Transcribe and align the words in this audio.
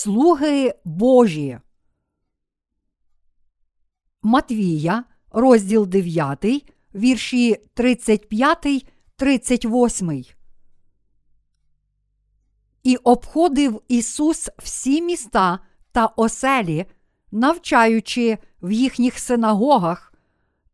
слуги 0.00 0.74
Божі. 0.84 1.58
Матвія, 4.22 5.04
розділ 5.30 5.86
9, 5.86 6.44
вірші 6.94 7.56
35, 7.74 8.86
38. 9.16 10.24
І 12.82 12.96
обходив 12.96 13.82
Ісус 13.88 14.48
всі 14.58 15.02
міста 15.02 15.58
та 15.92 16.06
оселі, 16.06 16.86
навчаючи 17.32 18.38
в 18.62 18.72
їхніх 18.72 19.18
синагогах 19.18 20.14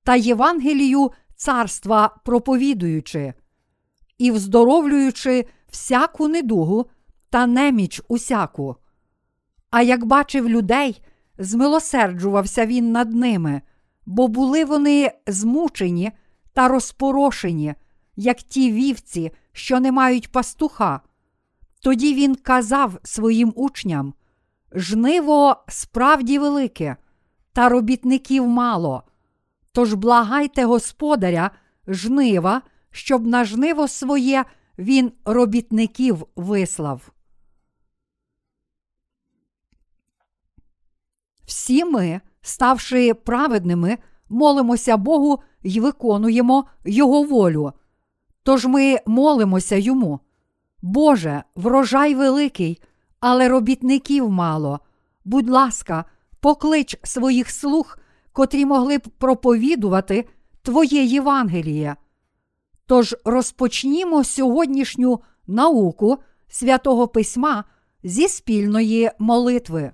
та 0.02 0.16
Євангелію 0.16 1.12
царства 1.36 2.20
проповідуючи, 2.24 3.34
і 4.18 4.30
вздоровлюючи 4.30 5.46
всяку 5.68 6.28
недугу 6.28 6.86
та 7.30 7.46
неміч 7.46 8.02
усяку. 8.08 8.76
А 9.70 9.82
як 9.82 10.04
бачив 10.04 10.48
людей, 10.48 11.02
змилосерджувався 11.38 12.66
він 12.66 12.92
над 12.92 13.14
ними, 13.14 13.62
бо 14.06 14.28
були 14.28 14.64
вони 14.64 15.10
змучені 15.26 16.12
та 16.52 16.68
розпорошені, 16.68 17.74
як 18.16 18.36
ті 18.36 18.72
вівці, 18.72 19.30
що 19.52 19.80
не 19.80 19.92
мають 19.92 20.32
пастуха. 20.32 21.00
Тоді 21.80 22.14
він 22.14 22.34
казав 22.34 22.98
своїм 23.02 23.52
учням: 23.56 24.14
Жниво 24.72 25.56
справді 25.68 26.38
велике, 26.38 26.96
та 27.52 27.68
робітників 27.68 28.46
мало. 28.46 29.02
Тож 29.72 29.94
благайте 29.94 30.64
господаря, 30.64 31.50
жнива, 31.88 32.62
щоб 32.90 33.26
на 33.26 33.44
жниво 33.44 33.88
своє 33.88 34.44
він 34.78 35.12
робітників 35.24 36.26
вислав. 36.36 37.10
Всі 41.56 41.84
ми, 41.84 42.20
ставши 42.42 43.14
праведними, 43.14 43.98
молимося 44.28 44.96
Богу 44.96 45.42
й 45.62 45.80
виконуємо 45.80 46.64
Його 46.84 47.22
волю. 47.22 47.72
Тож 48.42 48.66
ми 48.66 48.98
молимося 49.06 49.76
йому. 49.76 50.20
Боже, 50.82 51.42
врожай 51.54 52.14
великий, 52.14 52.82
але 53.20 53.48
робітників 53.48 54.30
мало. 54.30 54.80
Будь 55.24 55.48
ласка, 55.48 56.04
поклич 56.40 56.98
своїх 57.02 57.50
слуг, 57.50 57.98
котрі 58.32 58.64
могли 58.66 58.98
б 58.98 59.08
проповідувати 59.18 60.28
Твоє 60.62 61.04
Євангеліє. 61.04 61.96
Тож 62.86 63.16
розпочнімо 63.24 64.24
сьогоднішню 64.24 65.20
науку 65.46 66.18
святого 66.48 67.08
Письма 67.08 67.64
зі 68.02 68.28
спільної 68.28 69.10
молитви. 69.18 69.92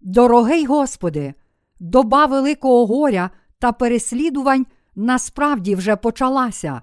Дорогий 0.00 0.66
Господи, 0.66 1.34
доба 1.80 2.26
великого 2.26 2.86
горя 2.86 3.30
та 3.58 3.72
переслідувань 3.72 4.66
насправді 4.94 5.74
вже 5.74 5.96
почалася, 5.96 6.82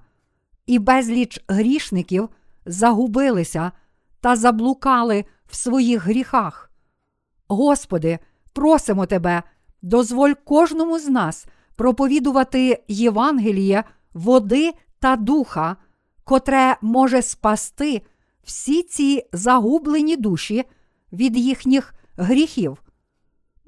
і 0.66 0.78
безліч 0.78 1.44
грішників 1.48 2.28
загубилися 2.66 3.72
та 4.20 4.36
заблукали 4.36 5.24
в 5.46 5.56
своїх 5.56 6.04
гріхах. 6.06 6.70
Господи, 7.48 8.18
просимо 8.52 9.06
Тебе, 9.06 9.42
дозволь 9.82 10.32
кожному 10.44 10.98
з 10.98 11.08
нас 11.08 11.46
проповідувати 11.76 12.84
Євангеліє, 12.88 13.84
води 14.14 14.72
та 14.98 15.16
духа, 15.16 15.76
котре 16.24 16.76
може 16.82 17.22
спасти 17.22 18.02
всі 18.42 18.82
ці 18.82 19.26
загублені 19.32 20.16
душі 20.16 20.64
від 21.12 21.36
їхніх 21.36 21.94
гріхів. 22.16 22.78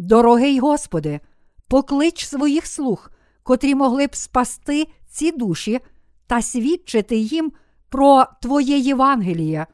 Дорогий 0.01 0.59
Господи, 0.61 1.21
поклич 1.69 2.27
своїх 2.27 2.67
слуг, 2.67 3.11
котрі 3.43 3.75
могли 3.75 4.07
б 4.07 4.17
спасти 4.17 4.87
ці 5.09 5.33
душі 5.33 5.81
та 6.27 6.43
свідчити 6.43 7.17
їм 7.17 7.53
про 7.89 8.25
Твоє 8.43 8.79
Євангеліє. 8.79 9.67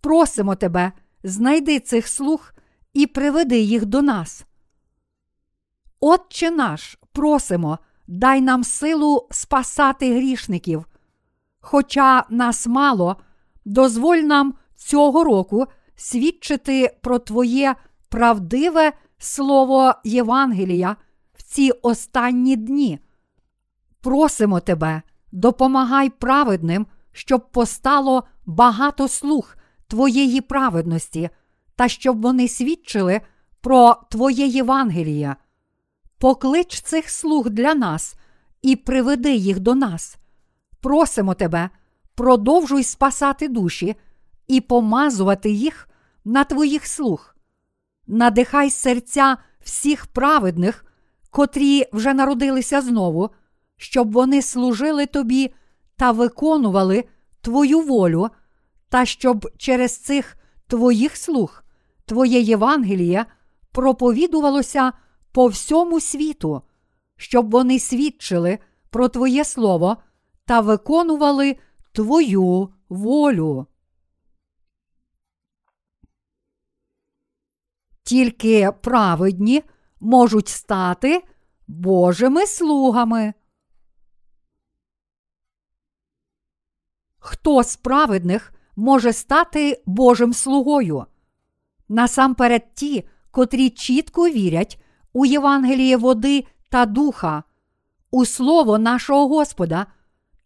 Просимо 0.00 0.54
Тебе, 0.54 0.92
знайди 1.24 1.80
цих 1.80 2.08
слуг 2.08 2.52
і 2.92 3.06
приведи 3.06 3.58
їх 3.58 3.86
до 3.86 4.02
нас. 4.02 4.44
Отче 6.00 6.50
наш, 6.50 6.98
просимо, 7.12 7.78
дай 8.06 8.40
нам 8.40 8.64
силу 8.64 9.28
спасати 9.30 10.14
грішників. 10.14 10.86
Хоча 11.60 12.24
нас 12.30 12.66
мало, 12.66 13.16
дозволь 13.64 14.18
нам 14.18 14.54
цього 14.76 15.24
року 15.24 15.66
свідчити 15.96 16.96
про 17.02 17.18
Твоє 17.18 17.74
правдиве 18.08 18.92
Слово 19.24 19.94
Євангелія 20.04 20.96
в 21.34 21.42
ці 21.42 21.70
останні 21.70 22.56
дні. 22.56 22.98
Просимо 24.00 24.60
Тебе, 24.60 25.02
допомагай 25.32 26.10
праведним, 26.10 26.86
щоб 27.12 27.50
постало 27.50 28.24
багато 28.46 29.08
слуг 29.08 29.56
Твоєї 29.86 30.40
праведності, 30.40 31.30
та 31.76 31.88
щоб 31.88 32.22
вони 32.22 32.48
свідчили 32.48 33.20
про 33.60 33.96
Твоє 34.10 34.46
Євангеліє. 34.46 35.36
Поклич 36.18 36.80
цих 36.80 37.10
слуг 37.10 37.50
для 37.50 37.74
нас 37.74 38.14
і 38.62 38.76
приведи 38.76 39.34
їх 39.34 39.60
до 39.60 39.74
нас. 39.74 40.16
Просимо 40.80 41.34
Тебе, 41.34 41.70
продовжуй 42.14 42.82
спасати 42.82 43.48
душі 43.48 43.96
і 44.46 44.60
помазувати 44.60 45.50
їх 45.50 45.88
на 46.24 46.44
Твоїх 46.44 46.86
слуг. 46.86 47.31
Надихай 48.06 48.70
серця 48.70 49.36
всіх 49.60 50.06
праведних, 50.06 50.84
котрі 51.30 51.84
вже 51.92 52.14
народилися 52.14 52.80
знову, 52.80 53.30
щоб 53.76 54.12
вони 54.12 54.42
служили 54.42 55.06
тобі 55.06 55.54
та 55.96 56.10
виконували 56.10 57.04
Твою 57.40 57.80
волю, 57.80 58.28
та 58.88 59.04
щоб 59.04 59.50
через 59.56 59.96
цих 59.98 60.36
Твоїх 60.66 61.16
слуг 61.16 61.62
Твоє 62.04 62.40
Євангеліє 62.40 63.26
проповідувалося 63.72 64.92
по 65.32 65.46
всьому 65.46 66.00
світу, 66.00 66.62
щоб 67.16 67.50
вони 67.50 67.78
свідчили 67.78 68.58
про 68.90 69.08
Твоє 69.08 69.44
Слово 69.44 69.96
та 70.46 70.60
виконували 70.60 71.56
Твою 71.92 72.68
волю. 72.88 73.66
Тільки 78.02 78.72
праведні 78.82 79.62
можуть 80.00 80.48
стати 80.48 81.24
Божими 81.66 82.46
слугами. 82.46 83.34
Хто 87.18 87.62
з 87.62 87.76
праведних 87.76 88.52
може 88.76 89.12
стати 89.12 89.82
Божим 89.86 90.32
слугою? 90.32 91.06
Насамперед 91.88 92.74
ті, 92.74 93.08
котрі 93.30 93.70
чітко 93.70 94.28
вірять 94.28 94.82
у 95.12 95.26
Євангеліє 95.26 95.96
води 95.96 96.44
та 96.68 96.86
духа, 96.86 97.42
у 98.10 98.24
слово 98.24 98.78
нашого 98.78 99.28
Господа, 99.28 99.86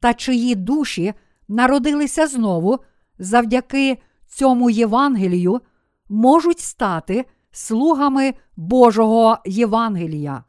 та 0.01 0.15
чиї 0.15 0.55
душі 0.55 1.15
народилися 1.49 2.27
знову 2.27 2.79
завдяки 3.19 3.99
цьому 4.27 4.71
Євангелію, 4.71 5.61
можуть 6.09 6.61
стати 6.61 7.25
слугами 7.57 8.35
Божого 8.57 9.39
Євангелія. 9.45 10.45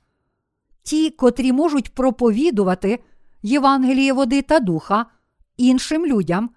Ті, 0.83 1.09
котрі 1.09 1.51
можуть 1.51 1.95
проповідувати 1.95 3.00
Євангеліє 3.42 4.13
води 4.13 4.42
та 4.42 4.59
духа 4.59 5.06
іншим 5.57 6.06
людям, 6.06 6.50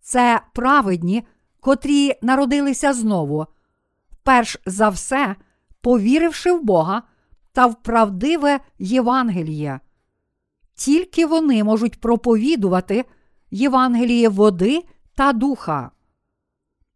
це 0.00 0.40
праведні, 0.54 1.26
котрі 1.60 2.12
народилися 2.22 2.92
знову, 2.92 3.46
перш 4.22 4.58
за 4.66 4.88
все, 4.88 5.36
повіривши 5.80 6.52
в 6.52 6.62
Бога 6.62 7.02
та 7.52 7.66
в 7.66 7.82
правдиве 7.82 8.60
Євангеліє. 8.78 9.80
Тільки 10.74 11.26
вони 11.26 11.64
можуть 11.64 12.00
проповідувати 12.00 13.04
Євангеліє 13.50 14.28
води 14.28 14.84
та 15.14 15.32
духа. 15.32 15.90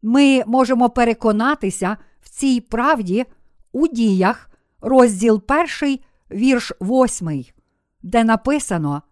Ми 0.02 0.42
можемо 0.46 0.90
переконатися 0.90 1.96
в 2.20 2.28
цій 2.28 2.61
правді 2.61 3.26
у 3.72 3.88
діях, 3.88 4.50
розділ 4.81 5.43
1, 5.81 5.99
вірш 6.31 6.72
8, 6.81 7.44
де 8.02 8.25
написано: 8.25 9.02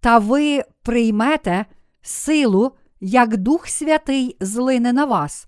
Та 0.00 0.18
ви 0.18 0.64
приймете 0.82 1.66
силу, 2.02 2.72
як 3.00 3.36
Дух 3.36 3.68
Святий 3.68 4.36
злине 4.40 4.92
на 4.92 5.04
вас, 5.04 5.46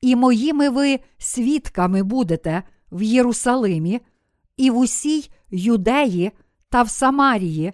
і 0.00 0.16
моїми 0.16 0.68
ви 0.68 1.00
свідками 1.18 2.02
будете 2.02 2.62
в 2.92 3.02
Єрусалимі, 3.02 4.00
і 4.56 4.70
в 4.70 4.78
усій 4.78 5.30
Юдеї 5.50 6.32
та 6.68 6.82
в 6.82 6.90
Самарії, 6.90 7.72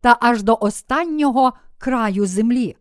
та 0.00 0.16
аж 0.20 0.42
до 0.42 0.58
останнього 0.60 1.52
краю 1.78 2.26
землі. 2.26 2.76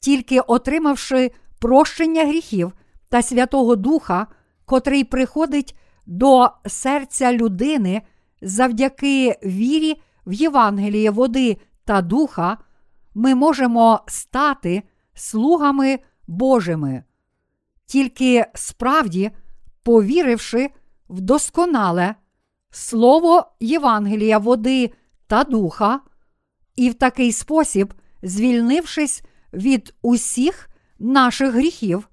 Тільки 0.00 0.40
отримавши 0.40 1.30
прощення 1.58 2.26
гріхів 2.26 2.72
та 3.10 3.22
Святого 3.22 3.76
Духа, 3.76 4.26
котрий 4.64 5.04
приходить 5.04 5.76
до 6.06 6.50
серця 6.66 7.32
людини 7.32 8.02
завдяки 8.42 9.38
вірі 9.44 10.00
в 10.26 10.32
Євангеліє 10.32 11.10
води 11.10 11.56
та 11.84 12.02
духа, 12.02 12.58
ми 13.14 13.34
можемо 13.34 14.00
стати 14.06 14.82
слугами 15.14 15.98
Божими. 16.26 17.04
Тільки 17.86 18.46
справді, 18.54 19.30
повіривши 19.82 20.70
в 21.08 21.20
досконале 21.20 22.14
слово 22.70 23.44
Євангелія 23.60 24.38
води 24.38 24.92
та 25.26 25.44
духа, 25.44 26.00
і 26.76 26.90
в 26.90 26.94
такий 26.94 27.32
спосіб, 27.32 27.94
звільнившись 28.22 29.22
від 29.52 29.94
усіх 30.02 30.68
наших 30.98 31.54
гріхів, 31.54 32.08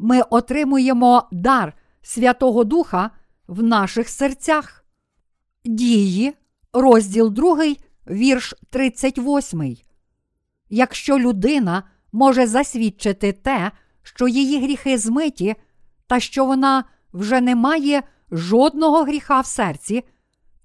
ми 0.00 0.22
отримуємо 0.22 1.28
дар 1.32 1.72
Святого 2.02 2.64
Духа 2.64 3.10
в 3.46 3.62
наших 3.62 4.08
серцях. 4.08 4.84
Дії, 5.64 6.34
розділ 6.72 7.30
2, 7.30 7.74
вірш 8.10 8.54
38. 8.70 9.76
Якщо 10.68 11.18
людина 11.18 11.82
може 12.12 12.46
засвідчити 12.46 13.32
те, 13.32 13.72
що 14.02 14.28
її 14.28 14.62
гріхи 14.62 14.98
змиті, 14.98 15.54
та 16.06 16.20
що 16.20 16.44
вона 16.44 16.84
вже 17.12 17.40
не 17.40 17.54
має 17.54 18.02
жодного 18.30 19.04
гріха 19.04 19.40
в 19.40 19.46
серці, 19.46 20.04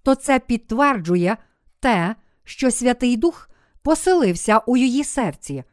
то 0.03 0.15
це 0.15 0.39
підтверджує 0.39 1.37
те, 1.79 2.15
що 2.43 2.71
Святий 2.71 3.17
Дух 3.17 3.49
поселився 3.81 4.57
у 4.57 4.77
її 4.77 5.03
серці. 5.03 5.63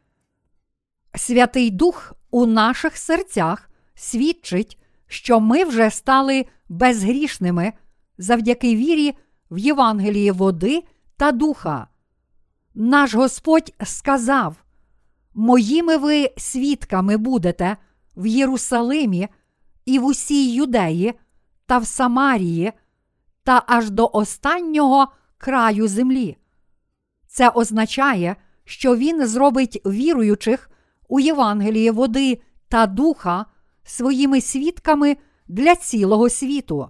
Святий 1.15 1.69
Дух 1.69 2.13
у 2.33 2.45
наших 2.45 2.97
серцях 2.97 3.69
свідчить, 3.95 4.79
що 5.07 5.39
ми 5.39 5.63
вже 5.63 5.89
стали 5.89 6.45
безгрішними 6.69 7.73
завдяки 8.17 8.75
вірі 8.75 9.13
в 9.51 9.57
Євангелії 9.57 10.31
води 10.31 10.83
та 11.17 11.31
духа. 11.31 11.87
Наш 12.75 13.13
Господь 13.13 13.73
сказав: 13.83 14.55
Моїми 15.33 15.97
ви 15.97 16.31
свідками 16.37 17.17
будете 17.17 17.77
в 18.15 18.27
Єрусалимі 18.27 19.27
і 19.85 19.99
в 19.99 20.05
усій 20.05 20.53
Юдеї 20.53 21.13
та 21.65 21.77
в 21.77 21.87
Самарії, 21.87 22.71
та 23.43 23.63
аж 23.67 23.89
до 23.89 24.09
останнього 24.13 25.07
краю 25.37 25.87
землі. 25.87 26.37
Це 27.27 27.49
означає, 27.49 28.35
що 28.65 28.95
Він 28.95 29.27
зробить 29.27 29.81
віруючих 29.85 30.69
у 31.07 31.19
Євангеліє 31.19 31.91
води 31.91 32.41
та 32.67 32.85
духа 32.85 33.45
своїми 33.83 34.41
свідками 34.41 35.17
для 35.47 35.75
цілого 35.75 36.29
світу. 36.29 36.89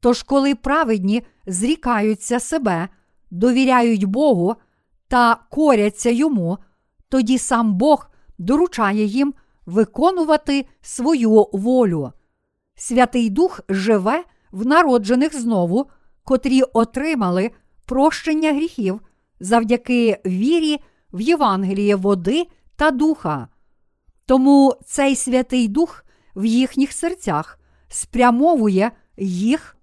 Тож, 0.00 0.22
коли 0.22 0.54
праведні 0.54 1.22
зрікаються 1.46 2.40
себе, 2.40 2.88
довіряють 3.30 4.04
Богу 4.04 4.54
та 5.08 5.34
коряться 5.50 6.10
йому, 6.10 6.58
тоді 7.08 7.38
сам 7.38 7.74
Бог 7.74 8.10
доручає 8.38 9.04
їм 9.04 9.34
виконувати 9.66 10.66
свою 10.80 11.48
волю. 11.52 12.12
Святий 12.74 13.30
Дух 13.30 13.60
живе 13.68 14.24
в 14.52 14.66
народжених 14.66 15.40
знову, 15.40 15.86
котрі 16.24 16.62
отримали 16.62 17.50
прощення 17.84 18.52
гріхів 18.52 19.00
завдяки 19.40 20.20
вірі 20.26 20.78
в 21.12 21.20
Євангеліє 21.20 21.96
води 21.96 22.46
та 22.82 22.90
духа. 22.90 23.48
Тому 24.26 24.76
цей 24.86 25.16
Святий 25.16 25.68
Дух 25.68 26.04
в 26.36 26.44
їхніх 26.44 26.92
серцях 26.92 27.58
спрямовує 27.88 28.90
їх 29.16 29.76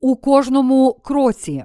у 0.00 0.16
кожному 0.16 1.00
кроці. 1.04 1.64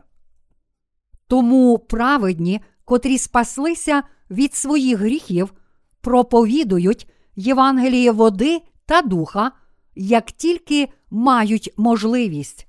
Тому 1.27 1.79
праведні, 1.79 2.61
котрі 2.83 3.17
спаслися 3.17 4.03
від 4.31 4.55
своїх 4.55 4.99
гріхів, 4.99 5.53
проповідують 6.01 7.11
Євангеліє 7.35 8.11
води 8.11 8.61
та 8.85 9.01
духа, 9.01 9.51
як 9.95 10.31
тільки 10.31 10.89
мають 11.09 11.73
можливість. 11.77 12.67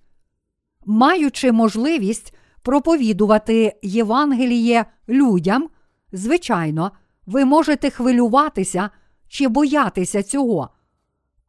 Маючи 0.87 1.53
можливість 1.53 2.35
проповідувати 2.63 3.79
Євангеліє 3.83 4.85
людям, 5.09 5.69
звичайно, 6.13 6.93
ви 7.27 7.45
можете 7.45 7.91
хвилюватися 7.91 8.91
чи 9.29 9.49
боятися 9.49 10.23
цього. 10.23 10.71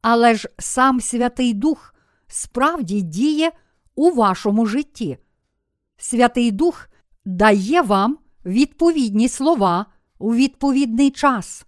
Але 0.02 0.36
ж 0.36 0.50
сам 0.60 1.02
Святий 1.02 1.54
Дух 1.54 1.96
справді 2.28 3.02
діє 3.02 3.52
у 3.96 4.12
вашому 4.12 4.66
житті. 4.66 5.18
Святий 5.98 6.52
Дух 6.52 6.90
дає 7.26 7.82
вам 7.82 8.18
відповідні 8.46 9.30
слова 9.30 9.86
у 10.20 10.36
відповідний 10.36 11.12
час. 11.12 11.66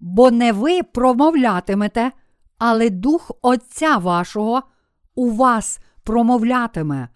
Бо 0.00 0.30
не 0.30 0.52
ви 0.52 0.82
промовлятимете, 0.82 2.12
але 2.58 2.90
Дух 2.90 3.30
Отця 3.42 3.96
вашого 3.96 4.62
у 5.14 5.30
вас 5.30 5.78
промовлятиме. 6.02 7.08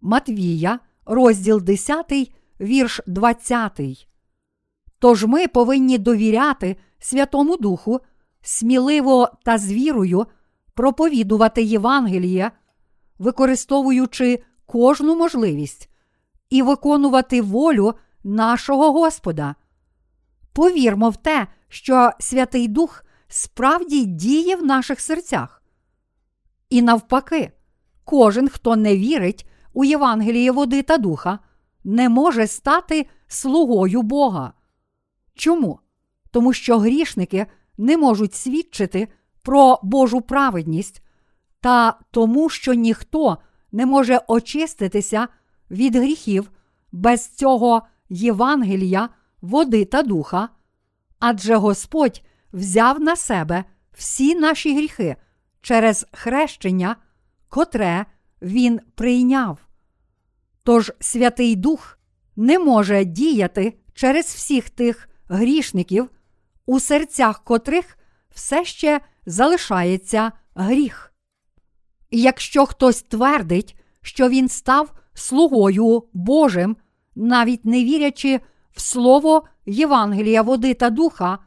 Матвія, 0.00 0.78
розділ 1.06 1.60
10, 1.60 2.12
вірш 2.60 3.00
20. 3.06 4.09
Тож 5.00 5.24
ми 5.24 5.48
повинні 5.48 5.98
довіряти 5.98 6.76
Святому 6.98 7.56
Духу, 7.56 8.00
сміливо 8.42 9.28
та 9.44 9.58
з 9.58 9.72
вірою 9.72 10.26
проповідувати 10.74 11.62
Євангеліє, 11.62 12.50
використовуючи 13.18 14.42
кожну 14.66 15.16
можливість 15.16 15.90
і 16.50 16.62
виконувати 16.62 17.42
волю 17.42 17.94
нашого 18.24 18.92
Господа. 18.92 19.54
Повірмо 20.52 21.10
в 21.10 21.16
те, 21.16 21.46
що 21.68 22.10
Святий 22.18 22.68
Дух 22.68 23.04
справді 23.28 24.04
діє 24.04 24.56
в 24.56 24.64
наших 24.64 25.00
серцях. 25.00 25.62
І 26.70 26.82
навпаки, 26.82 27.52
кожен, 28.04 28.48
хто 28.48 28.76
не 28.76 28.96
вірить 28.96 29.46
у 29.72 29.84
Євангеліє 29.84 30.50
води 30.50 30.82
та 30.82 30.98
духа, 30.98 31.38
не 31.84 32.08
може 32.08 32.46
стати 32.46 33.06
слугою 33.28 34.02
Бога. 34.02 34.52
Чому? 35.40 35.80
Тому 36.30 36.52
що 36.52 36.78
грішники 36.78 37.46
не 37.78 37.96
можуть 37.96 38.34
свідчити 38.34 39.08
про 39.42 39.78
Божу 39.82 40.20
праведність, 40.20 41.02
та 41.60 41.98
тому, 42.10 42.48
що 42.48 42.74
ніхто 42.74 43.38
не 43.72 43.86
може 43.86 44.20
очиститися 44.28 45.28
від 45.70 45.96
гріхів 45.96 46.50
без 46.92 47.28
цього 47.28 47.82
Євангелія, 48.08 49.08
води 49.40 49.84
та 49.84 50.02
духа, 50.02 50.48
адже 51.18 51.56
Господь 51.56 52.22
взяв 52.52 53.00
на 53.00 53.16
себе 53.16 53.64
всі 53.92 54.34
наші 54.34 54.76
гріхи 54.76 55.16
через 55.60 56.06
хрещення, 56.12 56.96
котре 57.48 58.06
Він 58.42 58.80
прийняв. 58.94 59.58
Тож 60.62 60.92
Святий 61.00 61.56
Дух 61.56 61.98
не 62.36 62.58
може 62.58 63.04
діяти 63.04 63.78
через 63.94 64.26
всіх 64.26 64.70
тих 64.70 65.06
грішників, 65.30 66.10
у 66.66 66.80
серцях 66.80 67.44
котрих 67.44 67.98
все 68.34 68.64
ще 68.64 69.00
залишається 69.26 70.32
гріх. 70.54 71.12
І 72.10 72.20
якщо 72.20 72.66
хтось 72.66 73.02
твердить, 73.02 73.76
що 74.02 74.28
він 74.28 74.48
став 74.48 74.92
слугою 75.14 76.04
Божим, 76.12 76.76
навіть 77.14 77.64
не 77.64 77.84
вірячи 77.84 78.40
в 78.72 78.80
слово 78.80 79.44
Євангелія 79.66 80.42
води 80.42 80.74
та 80.74 80.90
духа, 80.90 81.38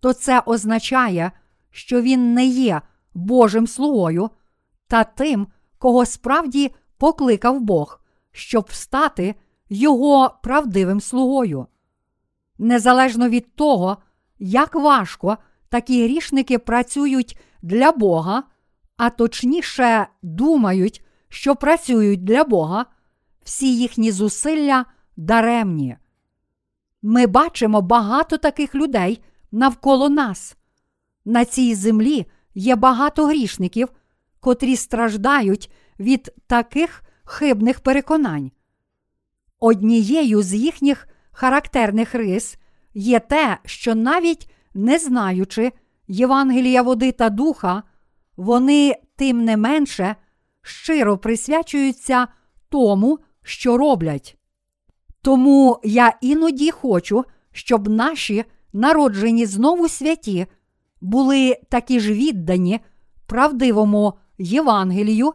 то 0.00 0.12
це 0.12 0.42
означає, 0.46 1.32
що 1.70 2.00
він 2.02 2.34
не 2.34 2.46
є 2.46 2.82
Божим 3.14 3.66
слугою 3.66 4.30
та 4.88 5.04
тим, 5.04 5.46
кого 5.78 6.06
справді 6.06 6.74
покликав 6.98 7.60
Бог, 7.60 8.00
щоб 8.32 8.72
стати 8.72 9.34
його 9.68 10.34
правдивим 10.42 11.00
слугою. 11.00 11.66
Незалежно 12.58 13.28
від 13.28 13.54
того, 13.54 13.96
як 14.38 14.74
важко 14.74 15.38
такі 15.68 16.04
грішники 16.04 16.58
працюють 16.58 17.38
для 17.62 17.92
Бога, 17.92 18.42
а 18.96 19.10
точніше 19.10 20.06
думають, 20.22 21.04
що 21.28 21.56
працюють 21.56 22.24
для 22.24 22.44
Бога, 22.44 22.86
всі 23.44 23.76
їхні 23.76 24.10
зусилля 24.10 24.84
даремні. 25.16 25.96
Ми 27.02 27.26
бачимо 27.26 27.80
багато 27.80 28.38
таких 28.38 28.74
людей 28.74 29.22
навколо 29.52 30.08
нас. 30.08 30.56
На 31.24 31.44
цій 31.44 31.74
землі 31.74 32.26
є 32.54 32.76
багато 32.76 33.26
грішників, 33.26 33.88
котрі 34.40 34.76
страждають 34.76 35.70
від 35.98 36.34
таких 36.46 37.02
хибних 37.24 37.80
переконань. 37.80 38.50
Однією 39.60 40.42
з 40.42 40.54
їхніх 40.54 41.08
характерних 41.34 42.14
рис 42.14 42.58
є 42.94 43.20
те, 43.20 43.58
що 43.64 43.94
навіть 43.94 44.50
не 44.74 44.98
знаючи 44.98 45.72
Євангелія 46.08 46.82
води 46.82 47.12
та 47.12 47.30
духа, 47.30 47.82
вони 48.36 48.94
тим 49.16 49.44
не 49.44 49.56
менше 49.56 50.16
щиро 50.62 51.18
присвячуються 51.18 52.28
тому, 52.68 53.18
що 53.42 53.78
роблять. 53.78 54.36
Тому 55.22 55.80
я 55.84 56.18
іноді 56.20 56.70
хочу, 56.70 57.24
щоб 57.52 57.88
наші 57.88 58.44
народжені 58.72 59.46
знову 59.46 59.88
святі 59.88 60.46
були 61.00 61.56
такі 61.68 62.00
ж 62.00 62.12
віддані 62.12 62.80
правдивому 63.26 64.14
Євангелію, 64.38 65.32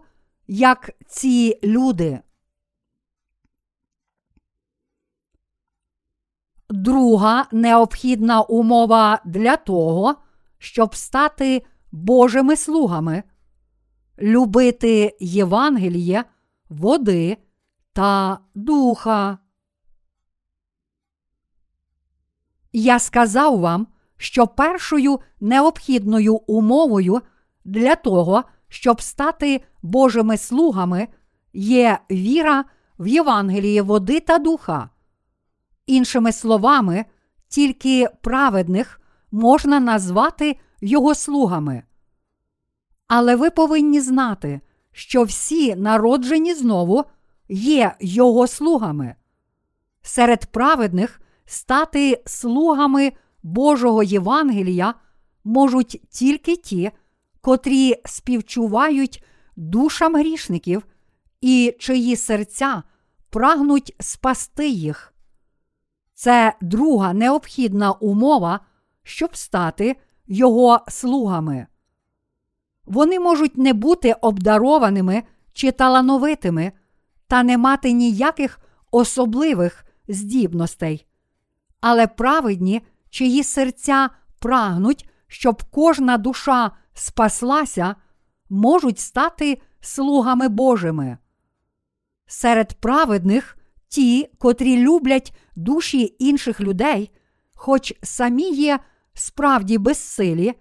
як 0.47 0.89
ці 1.07 1.59
люди. 1.63 2.19
Друга 6.69 7.45
необхідна 7.51 8.41
умова 8.41 9.21
для 9.25 9.57
того, 9.57 10.15
щоб 10.57 10.95
стати 10.95 11.65
Божими 11.91 12.55
слугами, 12.55 13.23
любити 14.19 15.17
Євангеліє, 15.19 16.23
води 16.69 17.37
та 17.93 18.39
духа. 18.55 19.37
Я 22.73 22.99
сказав 22.99 23.59
вам, 23.59 23.87
що 24.17 24.47
першою 24.47 25.19
необхідною 25.39 26.35
умовою 26.35 27.21
для 27.65 27.95
того, 27.95 28.43
щоб 28.67 29.01
стати 29.01 29.61
Божими 29.81 30.37
слугами, 30.37 31.07
є 31.53 31.99
віра 32.11 32.65
в 32.99 33.07
Євангеліє 33.07 33.81
води 33.81 34.19
та 34.19 34.37
духа. 34.37 34.89
Іншими 35.89 36.31
словами, 36.31 37.05
тільки 37.47 38.07
праведних 38.21 39.01
можна 39.31 39.79
назвати 39.79 40.59
його 40.81 41.15
слугами. 41.15 41.83
Але 43.07 43.35
ви 43.35 43.49
повинні 43.49 44.01
знати, 44.01 44.61
що 44.91 45.23
всі 45.23 45.75
народжені 45.75 46.53
знову 46.53 47.03
є 47.49 47.95
його 47.99 48.47
слугами. 48.47 49.15
Серед 50.01 50.45
праведних 50.45 51.21
стати 51.45 52.21
слугами 52.25 53.13
Божого 53.43 54.03
Євангелія 54.03 54.93
можуть 55.43 56.01
тільки 56.09 56.55
ті, 56.55 56.91
котрі 57.41 57.95
співчувають 58.05 59.23
душам 59.55 60.15
грішників 60.15 60.85
і 61.41 61.75
чиї 61.79 62.15
серця 62.15 62.83
прагнуть 63.29 63.95
спасти 63.99 64.69
їх. 64.69 65.13
Це 66.19 66.53
друга 66.61 67.13
необхідна 67.13 67.91
умова, 67.91 68.59
щоб 69.03 69.35
стати 69.35 69.95
його 70.27 70.79
слугами. 70.87 71.67
Вони 72.85 73.19
можуть 73.19 73.57
не 73.57 73.73
бути 73.73 74.13
обдарованими 74.13 75.23
чи 75.53 75.71
талановитими 75.71 76.71
та 77.27 77.43
не 77.43 77.57
мати 77.57 77.91
ніяких 77.91 78.59
особливих 78.91 79.85
здібностей, 80.07 81.07
але 81.81 82.07
праведні, 82.07 82.81
чиї 83.09 83.43
серця 83.43 84.09
прагнуть, 84.39 85.09
щоб 85.27 85.63
кожна 85.71 86.17
душа 86.17 86.71
спаслася, 86.93 87.95
можуть 88.49 88.99
стати 88.99 89.61
слугами 89.81 90.47
Божими. 90.47 91.17
Серед 92.25 92.73
праведних 92.73 93.58
ті, 93.89 94.29
котрі 94.37 94.77
люблять 94.77 95.33
душі 95.55 96.15
інших 96.19 96.61
людей, 96.61 97.11
хоч 97.53 97.93
самі 98.03 98.49
є 98.51 98.79
справді 99.13 99.77
безсилі, 99.77 100.53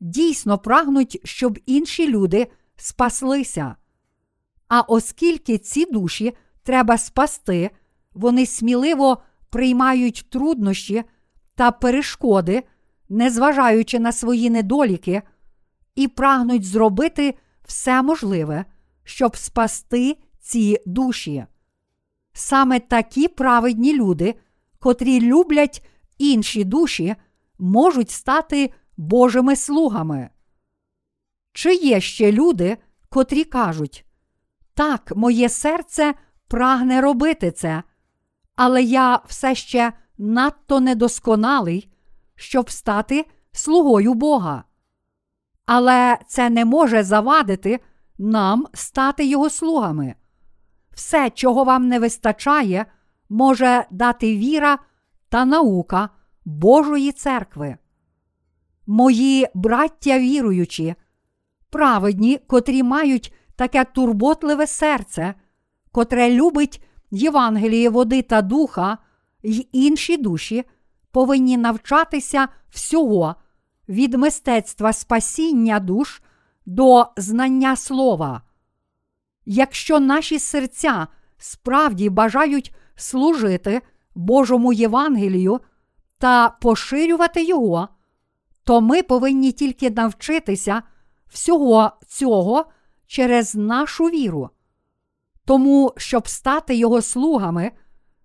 дійсно 0.00 0.58
прагнуть, 0.58 1.20
щоб 1.24 1.58
інші 1.66 2.08
люди 2.08 2.46
спаслися. 2.76 3.76
А 4.68 4.80
оскільки 4.80 5.58
ці 5.58 5.84
душі 5.84 6.32
треба 6.62 6.98
спасти, 6.98 7.70
вони 8.14 8.46
сміливо 8.46 9.22
приймають 9.50 10.26
труднощі 10.30 11.04
та 11.54 11.70
перешкоди, 11.70 12.62
незважаючи 13.08 13.98
на 13.98 14.12
свої 14.12 14.50
недоліки, 14.50 15.22
і 15.94 16.08
прагнуть 16.08 16.64
зробити 16.64 17.34
все 17.66 18.02
можливе, 18.02 18.64
щоб 19.04 19.36
спасти 19.36 20.16
ці 20.40 20.78
душі. 20.86 21.46
Саме 22.40 22.80
такі 22.80 23.28
праведні 23.28 23.94
люди, 23.94 24.34
котрі 24.78 25.20
люблять 25.20 25.86
інші 26.18 26.64
душі, 26.64 27.16
можуть 27.58 28.10
стати 28.10 28.72
Божими 28.96 29.56
слугами. 29.56 30.30
Чи 31.52 31.74
є 31.74 32.00
ще 32.00 32.32
люди, 32.32 32.76
котрі 33.08 33.44
кажуть, 33.44 34.04
так, 34.74 35.12
моє 35.16 35.48
серце 35.48 36.14
прагне 36.48 37.00
робити 37.00 37.50
це, 37.50 37.82
але 38.56 38.82
я 38.82 39.20
все 39.26 39.54
ще 39.54 39.92
надто 40.18 40.80
недосконалий, 40.80 41.92
щоб 42.34 42.70
стати 42.70 43.26
слугою 43.52 44.14
Бога. 44.14 44.64
Але 45.66 46.18
це 46.28 46.50
не 46.50 46.64
може 46.64 47.02
завадити 47.02 47.80
нам 48.18 48.66
стати 48.74 49.26
Його 49.26 49.50
слугами. 49.50 50.14
Все, 50.98 51.30
чого 51.30 51.64
вам 51.64 51.88
не 51.88 51.98
вистачає, 51.98 52.86
може 53.28 53.84
дати 53.90 54.36
віра 54.36 54.78
та 55.28 55.44
наука 55.44 56.08
Божої 56.44 57.12
церкви. 57.12 57.76
Мої 58.86 59.46
браття 59.54 60.18
віруючі, 60.18 60.94
праведні, 61.70 62.38
котрі 62.46 62.82
мають 62.82 63.34
таке 63.56 63.84
турботливе 63.84 64.66
серце, 64.66 65.34
котре 65.92 66.30
любить 66.30 66.84
Євангеліє 67.10 67.90
води 67.90 68.22
та 68.22 68.42
духа, 68.42 68.98
й 69.42 69.68
інші 69.72 70.16
душі 70.16 70.64
повинні 71.10 71.56
навчатися 71.56 72.48
всього 72.70 73.34
від 73.88 74.14
мистецтва 74.14 74.92
спасіння 74.92 75.80
душ 75.80 76.22
до 76.66 77.06
знання 77.16 77.76
слова. 77.76 78.42
Якщо 79.50 80.00
наші 80.00 80.38
серця 80.38 81.06
справді 81.38 82.10
бажають 82.10 82.74
служити 82.96 83.80
Божому 84.14 84.72
Євангелію 84.72 85.60
та 86.18 86.48
поширювати 86.48 87.44
його, 87.44 87.88
то 88.64 88.80
ми 88.80 89.02
повинні 89.02 89.52
тільки 89.52 89.90
навчитися 89.90 90.82
всього 91.26 91.92
цього 92.06 92.64
через 93.06 93.54
нашу 93.54 94.04
віру. 94.04 94.50
Тому, 95.44 95.94
щоб 95.96 96.28
стати 96.28 96.74
його 96.74 97.02
слугами, 97.02 97.72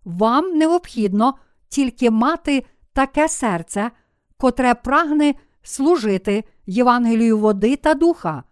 вам 0.06 0.58
необхідно 0.58 1.34
тільки 1.70 2.12
мати 2.12 2.65
таке 2.94 3.30
серце, 3.30 3.92
котре 4.38 4.74
прагне 4.74 5.34
служити 5.62 6.44
Євангелію 6.65 7.38
води 7.38 7.75
та 7.75 7.94
духа, 7.94 8.44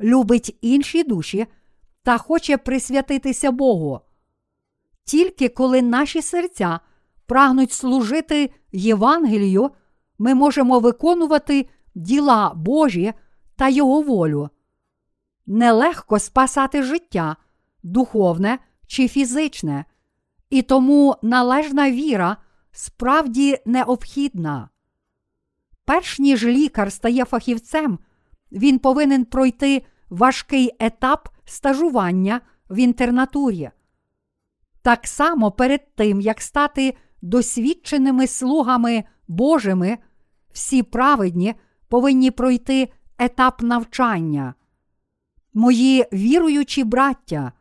любить 0.00 0.58
інші 0.60 1.04
душі 1.04 1.46
та 2.04 2.18
хоче 2.18 2.56
присвятитися 2.56 3.50
Богу. 3.50 4.00
Тільки 5.04 5.48
коли 5.48 5.82
наші 5.82 6.22
серця 6.22 6.80
прагнуть 7.26 7.72
служити 7.72 8.50
Євангелію, 8.72 9.70
ми 10.18 10.34
можемо 10.34 10.78
виконувати 10.78 11.68
діла 11.94 12.52
Божі 12.56 13.12
та 13.56 13.68
Його 13.68 14.02
волю. 14.02 14.48
Нелегко 15.46 16.18
спасати 16.18 16.82
життя, 16.82 17.36
духовне 17.82 18.58
чи 18.86 19.08
фізичне, 19.08 19.84
і 20.50 20.62
тому 20.62 21.16
належна 21.22 21.90
віра 21.90 22.36
справді 22.72 23.58
необхідна. 23.66 24.68
Перш 25.84 26.18
ніж 26.18 26.44
лікар 26.44 26.92
стає 26.92 27.24
фахівцем, 27.24 27.98
він 28.52 28.78
повинен 28.78 29.24
пройти 29.24 29.84
важкий 30.14 30.70
етап 30.78 31.28
стажування 31.44 32.40
в 32.70 32.78
інтернатурі. 32.78 33.70
Так 34.82 35.06
само 35.06 35.50
перед 35.50 35.94
тим, 35.94 36.20
як 36.20 36.40
стати 36.40 36.96
досвідченими 37.22 38.26
слугами 38.26 39.04
Божими, 39.28 39.98
всі 40.52 40.82
праведні 40.82 41.54
повинні 41.88 42.30
пройти 42.30 42.88
етап 43.18 43.62
навчання. 43.62 44.54
Мої 45.54 46.06
віруючі 46.12 46.84
браття, 46.84 47.52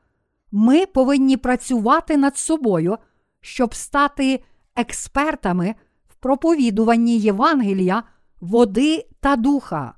ми 0.51 0.85
повинні 0.85 1.37
працювати 1.37 2.17
над 2.17 2.37
собою, 2.37 2.97
щоб 3.41 3.75
стати 3.75 4.43
експертами 4.75 5.75
в 6.09 6.15
проповідуванні 6.15 7.17
Євангелія, 7.19 8.03
води 8.41 9.05
та 9.19 9.35
духа. 9.35 9.95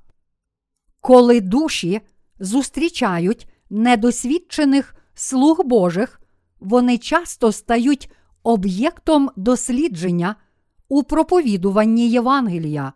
Коли 1.00 1.40
душі 1.40 2.00
зустрічають 2.38 3.48
недосвідчених 3.70 4.94
слуг 5.14 5.64
Божих, 5.64 6.20
вони 6.60 6.98
часто 6.98 7.52
стають 7.52 8.10
об'єктом 8.42 9.30
дослідження 9.36 10.36
у 10.88 11.02
проповідуванні 11.02 12.10
Євангелія. 12.10 12.92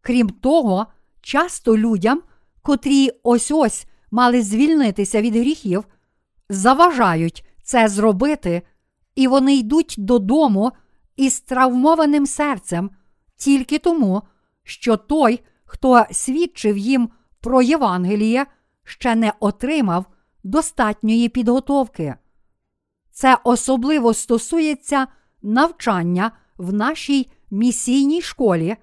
Крім 0.00 0.30
того, 0.30 0.86
часто 1.20 1.78
людям, 1.78 2.22
котрі 2.62 3.10
ось 3.22 3.50
ось 3.50 3.86
мали 4.10 4.42
звільнитися 4.42 5.22
від 5.22 5.36
гріхів, 5.36 5.84
заважають 6.48 7.44
це 7.62 7.88
зробити, 7.88 8.62
і 9.14 9.28
вони 9.28 9.56
йдуть 9.56 9.94
додому 9.98 10.72
із 11.16 11.40
травмованим 11.40 12.26
серцем 12.26 12.90
тільки 13.36 13.78
тому, 13.78 14.22
що 14.62 14.96
той, 14.96 15.40
хто 15.64 16.04
свідчив 16.10 16.78
їм 16.78 17.08
про 17.44 17.62
Євангеліє, 17.62 18.46
ще 18.84 19.14
не 19.14 19.32
отримав 19.40 20.04
достатньої 20.44 21.28
підготовки. 21.28 22.14
Це 23.10 23.38
особливо 23.44 24.14
стосується 24.14 25.06
навчання 25.42 26.30
в 26.56 26.72
нашій 26.72 27.30
місійній 27.50 28.22
школі, 28.22 28.76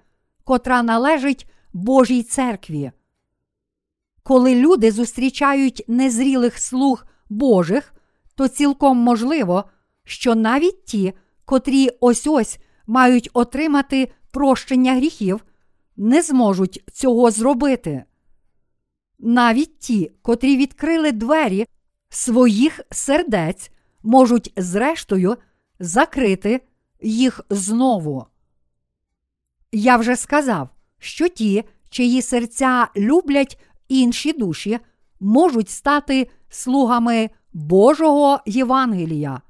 котра 0.44 0.82
належить 0.82 1.50
Божій 1.72 2.22
церкві. 2.22 2.92
Коли 4.22 4.54
люди 4.54 4.90
зустрічають 4.90 5.84
незрілих 5.88 6.58
слуг 6.58 7.04
Божих, 7.30 7.94
то 8.34 8.48
цілком 8.48 8.98
можливо, 8.98 9.64
що 10.04 10.34
навіть 10.34 10.84
ті, 10.84 11.12
котрі 11.44 11.88
ось 12.00 12.26
ось 12.26 12.58
мають 12.86 13.30
отримати 13.32 14.12
прощення 14.30 14.94
гріхів, 14.94 15.44
не 15.96 16.22
зможуть 16.22 16.84
цього 16.92 17.30
зробити. 17.30 18.04
Навіть 19.24 19.78
ті, 19.78 20.10
котрі 20.22 20.56
відкрили 20.56 21.12
двері 21.12 21.66
своїх 22.08 22.80
сердець, 22.90 23.70
можуть 24.02 24.52
зрештою 24.56 25.36
закрити 25.78 26.60
їх 27.00 27.40
знову. 27.50 28.26
Я 29.72 29.96
вже 29.96 30.16
сказав, 30.16 30.68
що 30.98 31.28
ті, 31.28 31.64
чиї 31.90 32.22
серця 32.22 32.88
люблять 32.96 33.60
інші 33.88 34.32
душі, 34.32 34.78
можуть 35.20 35.70
стати 35.70 36.30
слугами 36.48 37.30
Божого 37.52 38.40
Євангелія. 38.46 39.40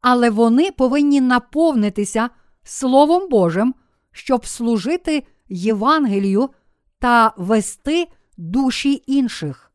Але 0.00 0.30
вони 0.30 0.70
повинні 0.70 1.20
наповнитися 1.20 2.30
Словом 2.62 3.28
Божим, 3.28 3.74
щоб 4.12 4.46
служити 4.46 5.24
Євангелію 5.48 6.50
та 6.98 7.32
вести 7.36 8.08
душі 8.38 9.02
інших. 9.06 9.72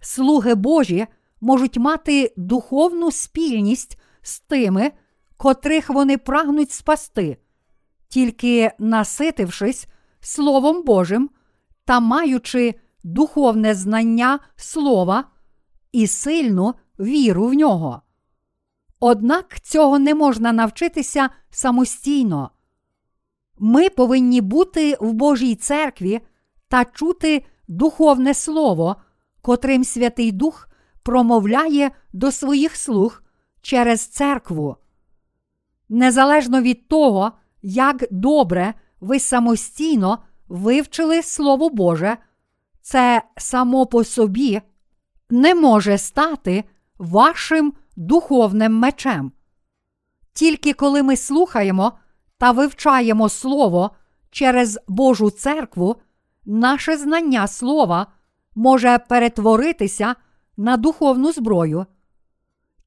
Слуги 0.00 0.54
Божі 0.54 1.06
можуть 1.40 1.76
мати 1.76 2.32
духовну 2.36 3.10
спільність 3.10 3.98
з 4.22 4.40
тими, 4.40 4.92
котрих 5.36 5.90
вони 5.90 6.18
прагнуть 6.18 6.70
спасти, 6.70 7.36
тільки 8.08 8.70
наситившись 8.78 9.86
Словом 10.20 10.82
Божим 10.82 11.30
та 11.84 12.00
маючи 12.00 12.74
духовне 13.04 13.74
знання 13.74 14.38
Слова 14.56 15.24
і 15.92 16.06
сильну 16.06 16.74
віру 16.98 17.46
в 17.46 17.54
нього. 17.54 18.02
Однак 19.00 19.60
цього 19.60 19.98
не 19.98 20.14
можна 20.14 20.52
навчитися 20.52 21.30
самостійно. 21.50 22.50
Ми 23.58 23.88
повинні 23.88 24.40
бути 24.40 24.96
в 25.00 25.12
Божій 25.12 25.54
церкві 25.54 26.20
та 26.68 26.84
чути 26.84 27.44
духовне 27.72 28.34
Слово, 28.34 28.96
котрим 29.42 29.84
Святий 29.84 30.32
Дух 30.32 30.68
промовляє 31.02 31.90
до 32.12 32.32
своїх 32.32 32.76
слуг 32.76 33.22
через 33.62 34.06
церкву. 34.06 34.76
Незалежно 35.88 36.62
від 36.62 36.88
того, 36.88 37.32
як 37.62 38.04
добре 38.10 38.74
ви 39.00 39.18
самостійно 39.20 40.18
вивчили 40.48 41.22
Слово 41.22 41.70
Боже, 41.70 42.16
це 42.82 43.22
само 43.36 43.86
по 43.86 44.04
собі 44.04 44.60
не 45.30 45.54
може 45.54 45.98
стати 45.98 46.64
вашим 46.98 47.72
духовним 47.96 48.74
мечем. 48.74 49.32
Тільки 50.32 50.72
коли 50.72 51.02
ми 51.02 51.16
слухаємо 51.16 51.92
та 52.38 52.50
вивчаємо 52.50 53.28
Слово 53.28 53.90
через 54.30 54.78
Божу 54.88 55.30
церкву, 55.30 55.96
наше 56.44 56.96
знання 56.96 57.46
Слова 57.46 58.06
може 58.54 58.98
перетворитися 58.98 60.16
на 60.56 60.76
духовну 60.76 61.32
зброю. 61.32 61.86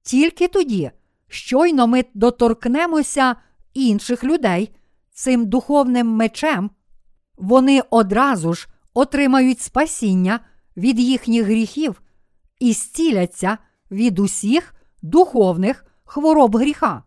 Тільки 0.04 0.48
тоді, 0.48 0.91
щойно 1.28 1.88
ми 1.88 2.06
доторкнемося 2.13 3.36
інших 3.74 4.24
людей 4.24 4.76
цим 5.12 5.46
духовним 5.46 6.08
мечем, 6.08 6.72
вони 7.38 7.82
одразу 7.89 8.54
ж 8.54 8.68
отримають 8.94 9.62
спасіння 9.62 10.39
від 10.78 11.00
їхніх 11.00 11.46
гріхів 11.46 12.02
і 12.60 12.74
зціляться 12.74 13.58
від 13.91 14.20
усіх 14.20 14.76
духовних 15.02 15.86
хвороб 16.04 16.58
гріха. 16.58 17.04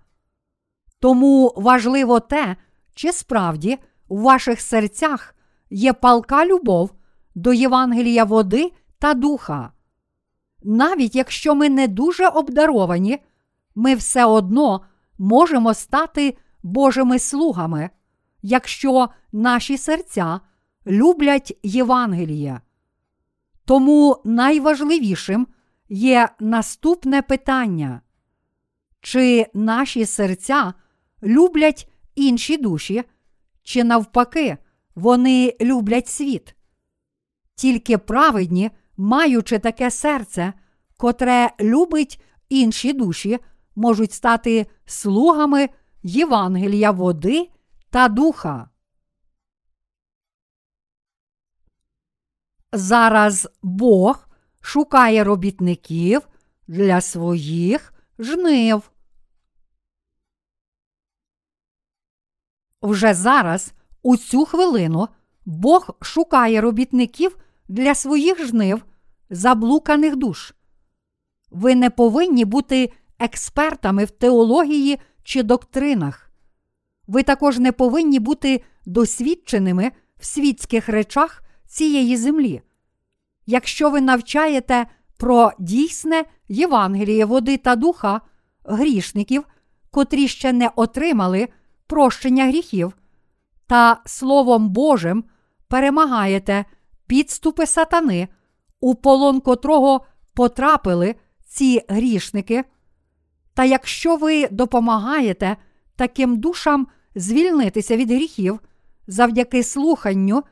Тому 1.01 1.53
важливо 1.57 2.21
те, 2.21 2.57
чи 2.95 3.13
справді 3.13 3.79
в 4.09 4.21
ваших 4.21 4.61
серцях 4.61 5.35
є 5.71 5.93
палка 5.93 6.47
любов 6.47 6.93
до 7.35 7.53
Євангелія 7.53 8.25
води 8.25 8.73
та 8.99 9.15
духа. 9.15 9.73
Навіть 10.63 11.15
якщо 11.15 11.55
ми 11.55 11.69
не 11.69 11.89
дуже 11.89 12.29
обдаровані, 12.29 13.19
ми 13.75 13.95
все 13.95 14.25
одно 14.25 14.81
можемо 15.19 15.75
стати 15.75 16.37
Божими 16.63 17.19
слугами, 17.19 17.91
якщо 18.43 19.09
наші 19.33 19.79
серця 19.79 20.41
люблять 20.87 21.59
Євангеліє. 21.63 22.61
Тому 23.65 24.23
найважливішим 24.25 25.47
є 25.89 26.29
наступне 26.41 27.23
питання: 27.23 28.01
чи 29.01 29.47
наші 29.55 30.07
серця 30.07 30.75
люблять 31.23 31.91
інші 32.15 32.57
душі, 32.57 33.05
чи 33.63 33.85
навпаки, 33.85 34.57
вони 34.99 35.57
люблять 35.61 36.09
світ? 36.09 36.55
Тільки 37.55 37.99
праведні, 37.99 38.71
маючи 38.97 39.59
таке 39.59 39.91
серце, 39.91 40.53
котре 40.97 41.51
любить 41.61 42.23
інші 42.49 42.93
душі, 42.93 43.39
можуть 43.77 44.13
стати 44.13 44.67
слугами 44.87 45.69
Євангелія 46.03 46.91
води 46.91 47.51
та 47.91 48.09
духа. 48.09 48.71
Зараз 52.73 53.49
Бог 53.63 54.29
шукає 54.61 55.25
робітників 55.25 56.29
для 56.67 57.01
своїх 57.01 57.95
жнив. 58.19 58.91
Вже 62.83 63.15
зараз, 63.15 63.73
у 64.03 64.17
цю 64.17 64.45
хвилину, 64.45 65.09
Бог 65.47 65.91
шукає 66.01 66.61
робітників 66.61 67.37
для 67.69 67.95
своїх 67.95 68.47
жнив, 68.47 68.85
заблуканих 69.31 70.17
душ. 70.17 70.55
Ви 71.51 71.75
не 71.75 71.91
повинні 71.91 72.45
бути 72.45 72.93
експертами 73.19 74.05
в 74.05 74.11
теології 74.11 74.99
чи 75.23 75.43
доктринах. 75.43 76.31
Ви 77.07 77.23
також 77.23 77.59
не 77.59 77.73
повинні 77.73 78.19
бути 78.19 78.63
досвідченими 78.87 79.93
в 80.19 80.27
світських 80.27 80.89
речах 80.89 81.43
цієї 81.67 82.17
землі. 82.17 82.63
Якщо 83.47 83.91
ви 83.91 84.01
навчаєте 84.01 84.87
про 85.17 85.53
дійсне 85.59 86.25
Євангеліє 86.49 87.25
води 87.25 87.57
та 87.57 87.77
духа 87.77 88.21
грішників, 88.65 89.45
котрі 89.91 90.29
ще 90.29 90.53
не 90.53 90.71
отримали 90.77 91.49
прощення 91.87 92.47
гріхів, 92.47 92.93
та 93.69 94.01
Словом 94.07 94.69
Божим 94.69 95.25
перемагаєте 95.69 96.65
підступи 97.07 97.67
сатани, 97.67 98.29
у 98.81 98.95
полон 98.95 99.41
котрого 99.41 100.01
потрапили 100.35 101.15
ці 101.45 101.83
грішники. 101.89 102.65
Та 103.55 103.65
якщо 103.65 104.17
ви 104.17 104.49
допомагаєте 104.49 105.57
таким 105.97 106.37
душам 106.37 106.87
звільнитися 107.15 107.97
від 107.97 108.11
гріхів 108.11 108.61
завдяки 109.07 109.63
слуханню 109.63 110.43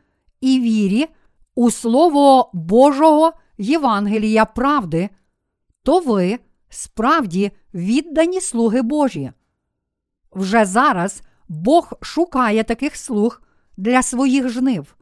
і 0.40 0.60
вірі 0.60 1.06
у 1.54 1.70
Слово 1.70 2.50
Божого 2.52 3.32
Євангелія 3.58 4.44
правди, 4.44 5.08
то 5.82 6.00
ви 6.00 6.38
справді 6.68 7.50
віддані 7.74 8.40
слуги 8.40 8.82
Божі. 8.82 9.32
Вже 10.32 10.64
зараз 10.64 11.22
Бог 11.48 11.92
шукає 12.00 12.64
таких 12.64 12.96
слуг 12.96 13.42
для 13.76 14.02
своїх 14.02 14.48
жнив. 14.48 14.96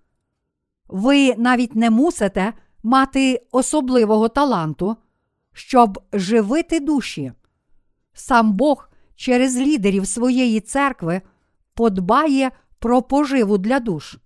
Ви 0.88 1.34
навіть 1.36 1.76
не 1.76 1.90
мусите 1.90 2.52
мати 2.82 3.46
особливого 3.50 4.28
таланту, 4.28 4.96
щоб 5.52 6.02
живити 6.12 6.80
душі. 6.80 7.32
Сам 8.12 8.52
Бог 8.52 8.88
через 9.16 9.56
лідерів 9.56 10.06
своєї 10.06 10.60
церкви 10.60 11.22
подбає 11.74 12.50
про 12.78 13.02
поживу 13.02 13.58
для 13.58 13.80
душ. 13.80 14.16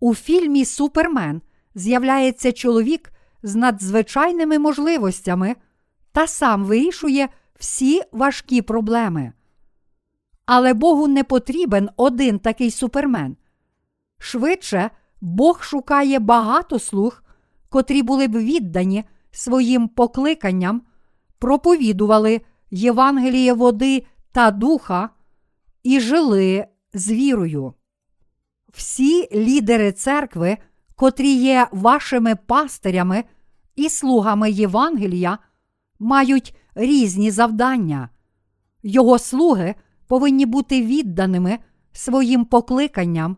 У 0.00 0.14
фільмі 0.14 0.64
Супермен 0.64 1.42
з'являється 1.74 2.52
чоловік 2.52 3.12
з 3.42 3.54
надзвичайними 3.54 4.58
можливостями 4.58 5.56
та 6.12 6.26
сам 6.26 6.64
вирішує 6.64 7.28
всі 7.58 8.02
важкі 8.12 8.62
проблеми. 8.62 9.32
Але 10.46 10.74
Богу 10.74 11.08
не 11.08 11.24
потрібен 11.24 11.90
один 11.96 12.38
такий 12.38 12.70
супермен. 12.70 13.36
Швидше 14.18 14.90
Бог 15.20 15.62
шукає 15.62 16.18
багато 16.18 16.78
слуг, 16.78 17.22
котрі 17.68 18.02
були 18.02 18.28
б 18.28 18.36
віддані 18.36 19.04
своїм 19.30 19.88
покликанням, 19.88 20.82
проповідували 21.38 22.40
Євангеліє 22.70 23.52
води 23.52 24.06
та 24.32 24.50
духа 24.50 25.10
і 25.82 26.00
жили 26.00 26.66
з 26.94 27.10
вірою. 27.10 27.74
Всі 28.72 29.28
лідери 29.34 29.92
церкви, 29.92 30.58
котрі 30.96 31.32
є 31.32 31.68
вашими 31.72 32.36
пастирями 32.36 33.24
і 33.76 33.88
слугами 33.88 34.50
Євангелія, 34.50 35.38
мають 35.98 36.56
різні 36.74 37.30
завдання. 37.30 38.08
Його 38.82 39.18
слуги 39.18 39.74
повинні 40.12 40.46
бути 40.46 40.82
відданими 40.82 41.58
своїм 41.92 42.44
покликанням, 42.44 43.36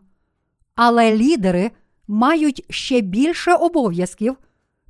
але 0.75 1.15
лідери 1.17 1.71
мають 2.07 2.65
ще 2.69 3.01
більше 3.01 3.53
обов'язків, 3.53 4.37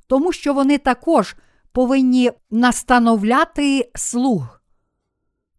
тому 0.06 0.32
що 0.32 0.54
вони 0.54 0.78
також 0.78 1.36
повинні 1.72 2.30
настановляти 2.50 3.90
слуг. 3.94 4.60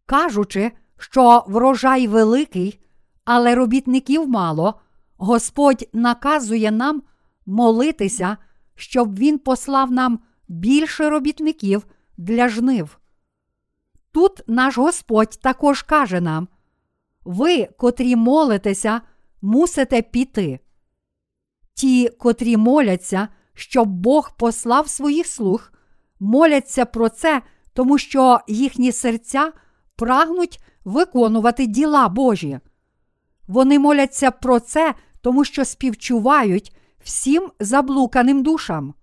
Кажучи, 0.05 0.71
що 0.97 1.43
врожай 1.47 2.07
великий, 2.07 2.79
але 3.25 3.55
робітників 3.55 4.27
мало, 4.27 4.79
Господь 5.17 5.89
наказує 5.93 6.71
нам 6.71 7.03
молитися, 7.45 8.37
щоб 8.75 9.17
Він 9.17 9.39
послав 9.39 9.91
нам 9.91 10.19
більше 10.47 11.09
робітників 11.09 11.85
для 12.17 12.49
жнив. 12.49 12.99
Тут 14.17 14.41
наш 14.47 14.77
Господь 14.77 15.39
також 15.41 15.81
каже 15.81 16.21
нам: 16.21 16.47
ви, 17.25 17.65
котрі 17.65 18.15
молитеся, 18.15 19.01
мусите 19.41 20.01
піти. 20.01 20.59
Ті, 21.73 22.09
котрі 22.09 22.57
моляться, 22.57 23.27
щоб 23.53 23.89
Бог 23.89 24.37
послав 24.37 24.89
своїх 24.89 25.27
слуг, 25.27 25.71
моляться 26.19 26.85
про 26.85 27.09
це, 27.09 27.41
тому 27.73 27.97
що 27.97 28.39
їхні 28.47 28.91
серця 28.91 29.51
прагнуть 29.95 30.59
виконувати 30.85 31.65
діла 31.65 32.09
Божі. 32.09 32.59
Вони 33.47 33.79
моляться 33.79 34.31
про 34.31 34.59
це, 34.59 34.93
тому 35.21 35.45
що 35.45 35.65
співчувають 35.65 36.75
всім 37.03 37.51
заблуканим 37.59 38.43
душам. 38.43 38.93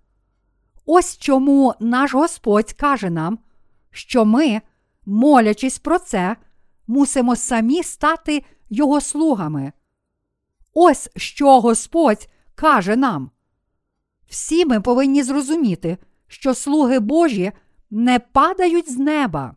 Ось 0.86 1.18
чому 1.18 1.74
наш 1.80 2.14
Господь 2.14 2.72
каже 2.72 3.10
нам, 3.10 3.38
що 3.90 4.24
ми, 4.24 4.60
молячись 5.06 5.78
про 5.78 5.98
це, 5.98 6.36
мусимо 6.86 7.36
самі 7.36 7.82
стати 7.82 8.44
Його 8.70 9.00
слугами. 9.00 9.72
Ось 10.74 11.10
що 11.16 11.60
Господь 11.60 12.28
каже 12.54 12.96
нам. 12.96 13.30
Всі 14.28 14.66
ми 14.66 14.80
повинні 14.80 15.22
зрозуміти, 15.22 15.98
що 16.26 16.54
слуги 16.54 16.98
Божі 16.98 17.52
не 17.90 18.18
падають 18.18 18.92
з 18.92 18.96
неба. 18.96 19.56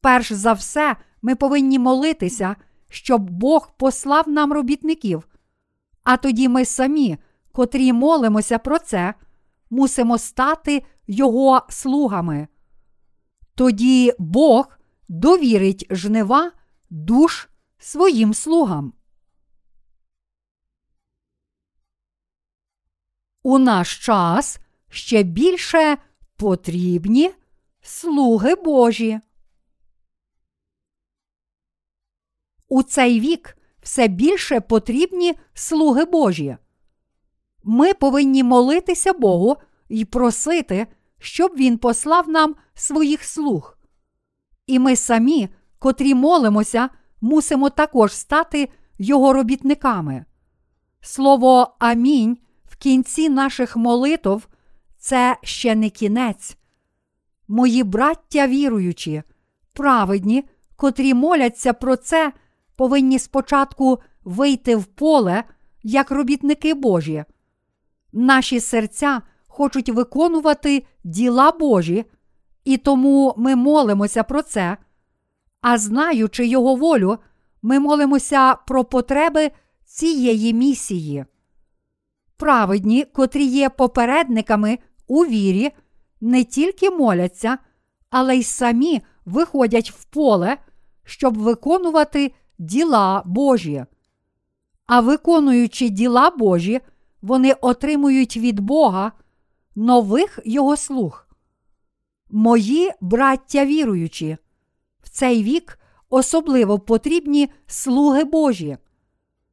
Перш 0.00 0.32
за 0.32 0.52
все, 0.52 0.96
ми 1.22 1.34
повинні 1.34 1.78
молитися, 1.78 2.56
щоб 2.90 3.30
Бог 3.30 3.70
послав 3.76 4.28
нам 4.28 4.52
робітників, 4.52 5.28
а 6.04 6.16
тоді 6.16 6.48
ми 6.48 6.64
самі, 6.64 7.18
котрі 7.52 7.92
молимося 7.92 8.58
про 8.58 8.78
це, 8.78 9.14
мусимо 9.70 10.18
стати 10.18 10.82
Його 11.06 11.62
слугами. 11.68 12.48
Тоді 13.58 14.12
Бог 14.18 14.78
довірить 15.08 15.86
жнива 15.90 16.52
душ 16.90 17.48
своїм 17.78 18.34
слугам. 18.34 18.92
У 23.42 23.58
наш 23.58 24.06
час 24.06 24.58
ще 24.88 25.22
більше 25.22 25.98
потрібні 26.36 27.30
слуги 27.80 28.54
Божі. 28.54 29.20
У 32.68 32.82
цей 32.82 33.20
вік 33.20 33.58
все 33.82 34.08
більше 34.08 34.60
потрібні 34.60 35.34
слуги 35.54 36.04
Божі. 36.04 36.56
Ми 37.62 37.94
повинні 37.94 38.42
молитися 38.42 39.12
Богу 39.12 39.56
і 39.88 40.04
просити, 40.04 40.86
щоб 41.18 41.52
Він 41.56 41.78
послав 41.78 42.28
нам 42.28 42.54
своїх 42.74 43.24
слуг. 43.24 43.78
І 44.66 44.78
ми 44.78 44.96
самі, 44.96 45.48
котрі 45.78 46.14
молимося, 46.14 46.88
мусимо 47.20 47.70
також 47.70 48.12
стати 48.12 48.68
Його 48.98 49.32
робітниками. 49.32 50.24
Слово 51.00 51.76
Амінь 51.78 52.38
в 52.66 52.76
кінці 52.76 53.28
наших 53.28 53.76
молитв 53.76 54.48
це 54.98 55.36
ще 55.42 55.74
не 55.74 55.90
кінець. 55.90 56.56
Мої 57.48 57.82
браття 57.82 58.46
віруючі, 58.46 59.22
праведні, 59.72 60.44
котрі 60.76 61.14
моляться 61.14 61.72
про 61.72 61.96
це, 61.96 62.32
повинні 62.76 63.18
спочатку 63.18 63.98
вийти 64.24 64.76
в 64.76 64.84
поле 64.84 65.44
як 65.82 66.10
робітники 66.10 66.74
Божі. 66.74 67.24
Наші 68.12 68.60
серця 68.60 69.22
хочуть 69.58 69.88
виконувати 69.88 70.84
діла 71.04 71.50
Божі, 71.50 72.04
і 72.64 72.76
тому 72.76 73.34
ми 73.36 73.56
молимося 73.56 74.22
про 74.22 74.42
це. 74.42 74.76
А 75.60 75.78
знаючи 75.78 76.46
Його 76.46 76.74
волю, 76.74 77.18
ми 77.62 77.80
молимося 77.80 78.54
про 78.54 78.84
потреби 78.84 79.50
цієї 79.84 80.54
місії. 80.54 81.24
Праведні, 82.36 83.04
котрі 83.04 83.44
є 83.44 83.68
попередниками 83.68 84.78
у 85.08 85.24
вірі, 85.24 85.70
не 86.20 86.44
тільки 86.44 86.90
моляться, 86.90 87.58
але 88.10 88.36
й 88.36 88.42
самі 88.42 89.00
виходять 89.24 89.90
в 89.90 90.04
поле, 90.04 90.56
щоб 91.04 91.38
виконувати 91.38 92.32
діла 92.58 93.22
Божі. 93.26 93.84
А 94.86 95.00
виконуючи 95.00 95.88
діла 95.88 96.30
Божі, 96.30 96.80
вони 97.22 97.52
отримують 97.52 98.36
від 98.36 98.60
Бога 98.60 99.12
нових 99.78 100.38
Його 100.44 100.76
слуг. 100.76 101.26
Мої 102.30 102.90
браття 103.00 103.66
віруючі, 103.66 104.36
в 105.02 105.08
цей 105.08 105.42
вік 105.42 105.78
особливо 106.10 106.78
потрібні 106.78 107.50
слуги 107.66 108.24
Божі. 108.24 108.78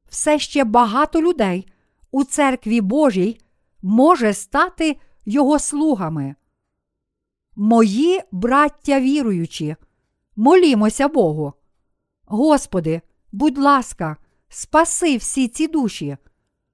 Все 0.10 0.40
ще 0.40 0.64
багато 0.64 1.22
людей 1.22 1.68
у 2.12 2.24
церкві 2.24 2.82
Божій 2.82 3.40
може 3.82 4.34
стати 4.34 4.98
Його 5.26 5.60
слугами. 5.60 6.36
Мої 7.56 8.22
браття 8.32 9.00
віруючі, 9.00 9.76
молімося 10.36 11.08
Богу. 11.08 11.54
Господи, 12.26 13.02
будь 13.32 13.58
ласка, 13.58 14.18
спаси 14.50 15.18
всі 15.18 15.48
ці 15.48 15.68
душі. 15.68 16.18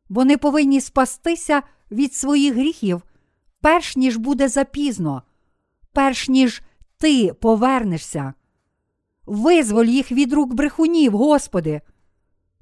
Вони 0.09 0.37
повинні 0.37 0.81
спастися 0.81 1.63
від 1.91 2.13
своїх 2.13 2.53
гріхів, 2.53 3.01
перш 3.61 3.95
ніж 3.95 4.17
буде 4.17 4.47
запізно, 4.47 5.23
перш 5.93 6.29
ніж 6.29 6.61
ти 6.97 7.33
повернешся. 7.33 8.33
Визволь 9.25 9.85
їх 9.85 10.11
від 10.11 10.33
рук 10.33 10.53
брехунів, 10.53 11.17
Господи. 11.17 11.81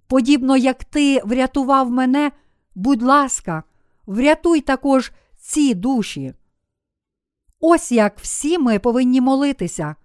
Подібно 0.07 0.57
як 0.57 0.83
Ти 0.83 1.21
врятував 1.25 1.91
мене, 1.91 2.31
будь 2.75 3.01
ласка, 3.01 3.63
врятуй 4.05 4.61
також 4.61 5.11
ці 5.37 5.73
душі. 5.73 6.33
Ось 7.59 7.91
як 7.91 8.19
всі 8.19 8.57
ми 8.57 8.79
повинні 8.79 9.21
молитися, 9.21 9.95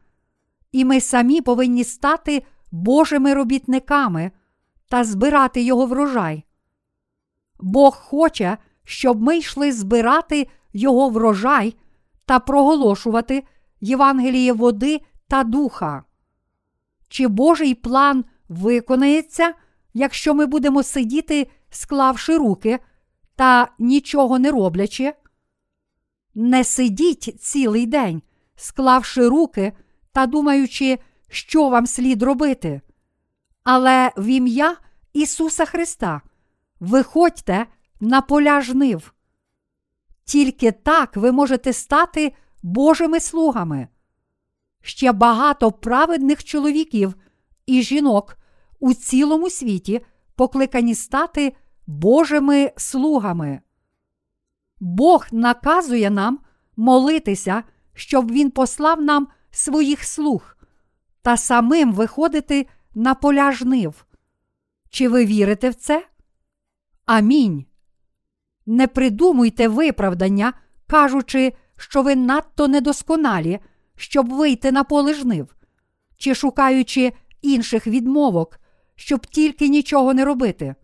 і 0.72 0.84
ми 0.84 1.00
самі 1.00 1.40
повинні 1.40 1.84
стати 1.84 2.42
Божими 2.70 3.34
робітниками 3.34 4.30
та 4.88 5.04
збирати 5.04 5.62
його 5.62 5.86
врожай. 5.86 6.44
Бог 7.60 7.96
хоче, 7.96 8.58
щоб 8.84 9.22
ми 9.22 9.38
йшли 9.38 9.72
збирати 9.72 10.48
його 10.74 11.08
врожай 11.08 11.76
та 12.26 12.38
проголошувати 12.38 13.44
Євангеліє 13.80 14.52
води 14.52 15.00
та 15.28 15.44
духа. 15.44 16.04
Чи 17.08 17.28
Божий 17.28 17.74
план 17.74 18.24
виконається, 18.48 19.54
якщо 19.94 20.34
ми 20.34 20.46
будемо 20.46 20.82
сидіти, 20.82 21.50
склавши 21.70 22.36
руки 22.36 22.78
та 23.36 23.68
нічого 23.78 24.38
не 24.38 24.50
роблячи? 24.50 25.12
Не 26.34 26.64
сидіть 26.64 27.42
цілий 27.42 27.86
день, 27.86 28.22
склавши 28.56 29.28
руки 29.28 29.72
та 30.12 30.26
думаючи, 30.26 30.98
що 31.28 31.68
вам 31.68 31.86
слід 31.86 32.22
робити. 32.22 32.80
Але 33.64 34.12
в 34.16 34.26
ім'я 34.26 34.76
Ісуса 35.12 35.64
Христа 35.64 36.20
виходьте 36.80 37.66
на 38.00 38.20
поля 38.20 38.60
жнив. 38.60 39.13
Тільки 40.24 40.72
так 40.72 41.16
ви 41.16 41.32
можете 41.32 41.72
стати 41.72 42.32
Божими 42.62 43.20
слугами. 43.20 43.88
Ще 44.82 45.12
багато 45.12 45.72
праведних 45.72 46.44
чоловіків 46.44 47.14
і 47.66 47.82
жінок 47.82 48.36
у 48.80 48.94
цілому 48.94 49.50
світі 49.50 50.00
покликані 50.34 50.94
стати 50.94 51.56
Божими 51.86 52.72
слугами. 52.76 53.60
Бог 54.80 55.26
наказує 55.32 56.10
нам 56.10 56.38
молитися, 56.76 57.62
щоб 57.94 58.30
Він 58.30 58.50
послав 58.50 59.02
нам 59.02 59.28
своїх 59.50 60.04
слуг 60.04 60.56
та 61.22 61.36
самим 61.36 61.92
виходити 61.92 62.66
на 62.94 63.14
поля 63.14 63.52
жнив. 63.52 64.06
Чи 64.90 65.08
ви 65.08 65.26
вірите 65.26 65.70
в 65.70 65.74
це? 65.74 66.06
Амінь. 67.06 67.64
Не 68.66 68.86
придумуйте 68.86 69.68
виправдання, 69.68 70.52
кажучи, 70.86 71.52
що 71.76 72.02
ви 72.02 72.16
надто 72.16 72.68
недосконалі, 72.68 73.58
щоб 73.96 74.32
вийти 74.32 74.72
на 74.72 74.84
поле 74.84 75.14
жнив, 75.14 75.54
чи 76.16 76.34
шукаючи 76.34 77.12
інших 77.42 77.86
відмовок, 77.86 78.60
щоб 78.94 79.26
тільки 79.26 79.68
нічого 79.68 80.14
не 80.14 80.24
робити. 80.24 80.74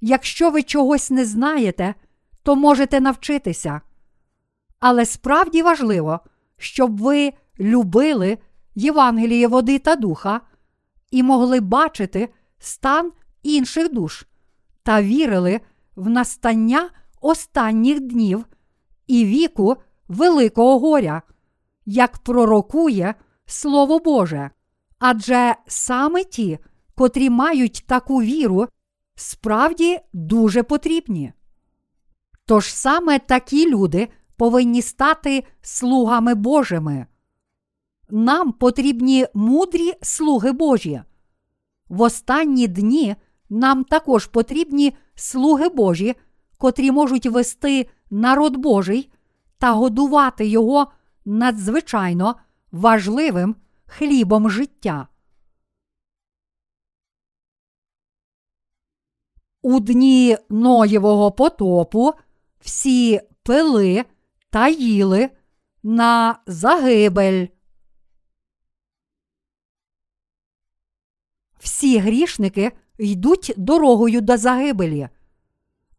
Якщо 0.00 0.50
ви 0.50 0.62
чогось 0.62 1.10
не 1.10 1.24
знаєте, 1.24 1.94
то 2.42 2.56
можете 2.56 3.00
навчитися. 3.00 3.80
Але 4.80 5.06
справді 5.06 5.62
важливо, 5.62 6.20
щоб 6.58 7.00
ви 7.00 7.32
любили 7.60 8.38
Євангеліє 8.74 9.48
води 9.48 9.78
та 9.78 9.96
духа 9.96 10.40
і 11.10 11.22
могли 11.22 11.60
бачити 11.60 12.28
стан 12.58 13.12
інших 13.42 13.92
душ 13.92 14.26
та 14.82 15.02
вірили 15.02 15.60
в 15.96 16.08
настання 16.08 16.90
останніх 17.20 18.00
днів 18.00 18.46
і 19.06 19.24
віку 19.24 19.76
Великого 20.08 20.78
горя, 20.78 21.22
як 21.86 22.18
пророкує 22.18 23.14
Слово 23.46 23.98
Боже. 23.98 24.50
Адже 24.98 25.54
саме 25.66 26.24
ті, 26.24 26.58
котрі 26.94 27.30
мають 27.30 27.84
таку 27.86 28.22
віру, 28.22 28.68
справді 29.14 29.98
дуже 30.12 30.62
потрібні. 30.62 31.32
Тож 32.46 32.74
саме 32.74 33.18
такі 33.18 33.70
люди 33.70 34.08
повинні 34.36 34.82
стати 34.82 35.44
слугами 35.62 36.34
Божими. 36.34 37.06
Нам 38.10 38.52
потрібні 38.52 39.26
мудрі 39.34 39.92
слуги 40.02 40.52
Божі. 40.52 41.02
В 41.88 42.00
останні 42.00 42.68
дні 42.68 43.16
нам 43.50 43.84
також 43.84 44.26
потрібні 44.26 44.96
слуги 45.14 45.68
Божі, 45.68 46.14
котрі 46.58 46.90
можуть 46.90 47.26
вести 47.26 47.88
народ 48.10 48.56
Божий 48.56 49.12
та 49.58 49.72
годувати 49.72 50.46
його 50.46 50.92
надзвичайно 51.24 52.36
важливим 52.72 53.56
хлібом 53.86 54.50
життя. 54.50 55.08
У 59.62 59.80
дні 59.80 60.38
Ноєвого 60.48 61.32
потопу 61.32 62.12
всі 62.60 63.20
пили 63.42 64.04
та 64.50 64.68
їли 64.68 65.30
на 65.82 66.38
загибель. 66.46 67.46
Всі 71.58 71.98
грішники 71.98 72.72
йдуть 73.02 73.54
дорогою 73.56 74.20
до 74.20 74.36
загибелі, 74.36 75.08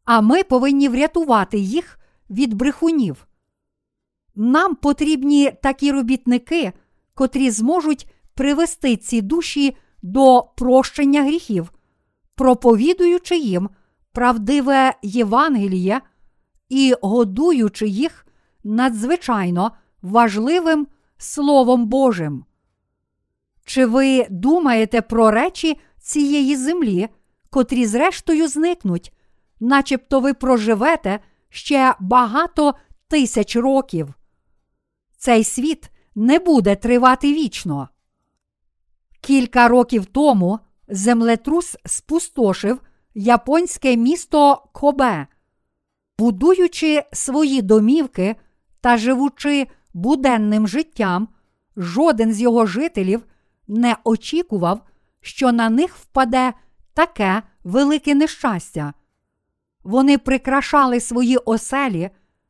а 0.05 0.21
ми 0.21 0.43
повинні 0.43 0.89
врятувати 0.89 1.57
їх 1.57 1.99
від 2.29 2.53
брехунів. 2.53 3.27
Нам 4.35 4.75
потрібні 4.75 5.51
такі 5.61 5.91
робітники, 5.91 6.73
котрі 7.13 7.49
зможуть 7.49 8.07
привести 8.33 8.97
ці 8.97 9.21
душі 9.21 9.75
до 10.01 10.43
прощення 10.57 11.23
гріхів, 11.23 11.71
проповідуючи 12.35 13.37
їм 13.37 13.69
правдиве 14.11 14.93
Євангеліє 15.01 16.01
і 16.69 16.93
годуючи 17.01 17.87
їх 17.87 18.27
надзвичайно 18.63 19.71
важливим 20.01 20.87
Словом 21.17 21.85
Божим. 21.85 22.45
Чи 23.65 23.85
ви 23.85 24.27
думаєте 24.29 25.01
про 25.01 25.31
речі 25.31 25.79
цієї 26.03 26.55
землі, 26.55 27.09
котрі 27.49 27.85
зрештою 27.85 28.47
зникнуть, 28.47 29.13
начебто 29.59 30.19
ви 30.19 30.33
проживете 30.33 31.19
ще 31.49 31.95
багато 31.99 32.73
тисяч 33.07 33.55
років? 33.55 34.13
Цей 35.17 35.43
світ 35.43 35.89
не 36.15 36.39
буде 36.39 36.75
тривати 36.75 37.33
вічно. 37.33 37.89
Кілька 39.21 39.67
років 39.67 40.05
тому 40.05 40.59
землетрус 40.87 41.77
спустошив 41.85 42.81
японське 43.13 43.97
місто 43.97 44.63
Кобе. 44.73 45.27
Будуючи 46.19 47.03
свої 47.13 47.61
домівки 47.61 48.35
та 48.81 48.97
живучи 48.97 49.67
буденним 49.93 50.67
життям, 50.67 51.27
жоден 51.77 52.33
з 52.33 52.41
його 52.41 52.65
жителів 52.65 53.25
не 53.67 53.95
очікував, 54.03 54.81
що 55.23 55.51
на 55.51 55.69
них 55.69 55.95
впаде 55.95 56.53
таке 56.93 57.43
велике 57.63 58.15
нещастя. 58.15 58.93
Вони 59.83 60.17
прикрашали 60.17 60.99
свої 60.99 61.37
оселі, 61.37 62.09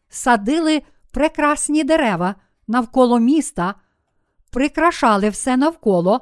садили 0.10 0.84
прекрасні 1.12 1.84
дерева 1.84 2.36
навколо 2.68 3.20
міста, 3.20 3.76
прикрашали 4.52 5.30
все 5.30 5.58
навколо, 5.58 6.22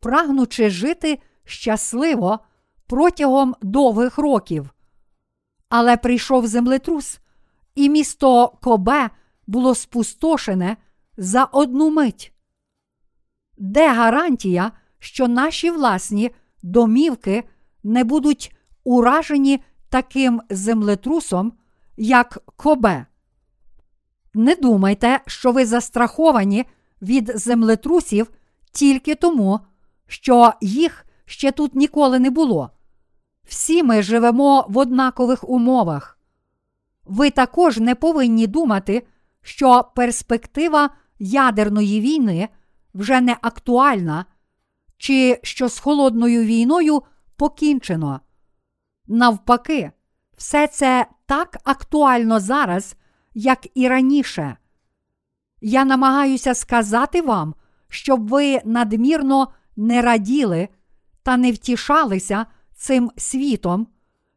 прагнучи 0.00 0.70
жити 0.70 1.18
щасливо 1.44 2.38
протягом 2.86 3.54
довгих 3.62 4.18
років. 4.18 4.70
Але 5.68 5.96
прийшов 5.96 6.46
землетрус, 6.46 7.20
і 7.74 7.88
місто 7.88 8.48
Кобе 8.62 9.10
було 9.46 9.74
спустошене 9.74 10.76
за 11.16 11.44
одну 11.44 11.90
мить. 11.90 12.32
Де 13.58 13.92
гарантія, 13.92 14.72
що 15.04 15.28
наші 15.28 15.70
власні 15.70 16.30
домівки 16.62 17.44
не 17.82 18.04
будуть 18.04 18.56
уражені 18.84 19.60
таким 19.88 20.42
землетрусом, 20.50 21.52
як 21.96 22.38
Кобе? 22.56 23.06
Не 24.34 24.54
думайте, 24.54 25.20
що 25.26 25.52
ви 25.52 25.66
застраховані 25.66 26.64
від 27.02 27.32
землетрусів 27.34 28.30
тільки 28.72 29.14
тому, 29.14 29.60
що 30.06 30.52
їх 30.60 31.06
ще 31.24 31.52
тут 31.52 31.74
ніколи 31.74 32.18
не 32.18 32.30
було. 32.30 32.70
Всі 33.44 33.82
ми 33.82 34.02
живемо 34.02 34.66
в 34.68 34.78
однакових 34.78 35.48
умовах. 35.48 36.18
Ви 37.04 37.30
також 37.30 37.78
не 37.78 37.94
повинні 37.94 38.46
думати, 38.46 39.06
що 39.42 39.84
перспектива 39.96 40.90
ядерної 41.18 42.00
війни 42.00 42.48
вже 42.94 43.20
не 43.20 43.36
актуальна, 43.42 44.24
чи 44.98 45.40
що 45.42 45.68
з 45.68 45.78
холодною 45.78 46.44
війною 46.44 47.02
покінчено. 47.36 48.20
Навпаки, 49.06 49.92
все 50.36 50.66
це 50.66 51.06
так 51.26 51.56
актуально 51.64 52.40
зараз, 52.40 52.96
як 53.34 53.66
і 53.74 53.88
раніше. 53.88 54.56
Я 55.60 55.84
намагаюся 55.84 56.54
сказати 56.54 57.22
вам, 57.22 57.54
щоб 57.88 58.28
ви 58.28 58.60
надмірно 58.64 59.48
не 59.76 60.02
раділи 60.02 60.68
та 61.22 61.36
не 61.36 61.52
втішалися 61.52 62.46
цим 62.74 63.10
світом, 63.16 63.86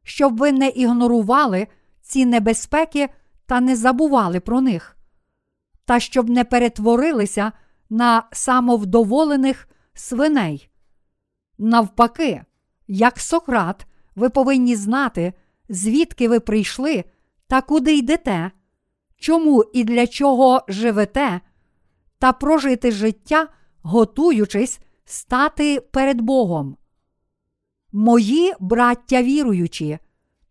щоб 0.04 0.38
ви 0.38 0.52
не 0.52 0.68
ігнорували 0.68 1.68
ці 2.02 2.26
небезпеки 2.26 3.10
та 3.46 3.60
не 3.60 3.76
забували 3.76 4.40
про 4.40 4.62
них, 4.62 4.98
та 5.86 6.00
щоб 6.00 6.30
не 6.30 6.44
перетворилися 6.44 7.52
на 7.90 8.24
самовдоволених 8.32 9.68
свиней. 10.00 10.70
Навпаки, 11.58 12.44
як 12.88 13.20
Сократ, 13.20 13.88
ви 14.16 14.30
повинні 14.30 14.76
знати, 14.76 15.34
звідки 15.70 16.30
ви 16.30 16.40
прийшли 16.40 17.04
та 17.48 17.62
куди 17.62 17.98
йдете, 17.98 18.52
чому 19.18 19.64
і 19.74 19.84
для 19.84 20.08
чого 20.08 20.62
живете, 20.68 21.42
та 22.20 22.34
прожити 22.34 22.92
життя, 22.92 23.48
готуючись 23.82 24.80
стати 25.06 25.80
перед 25.80 26.22
Богом. 26.22 26.78
Мої 27.92 28.54
браття 28.60 29.24
віруючі, 29.24 30.00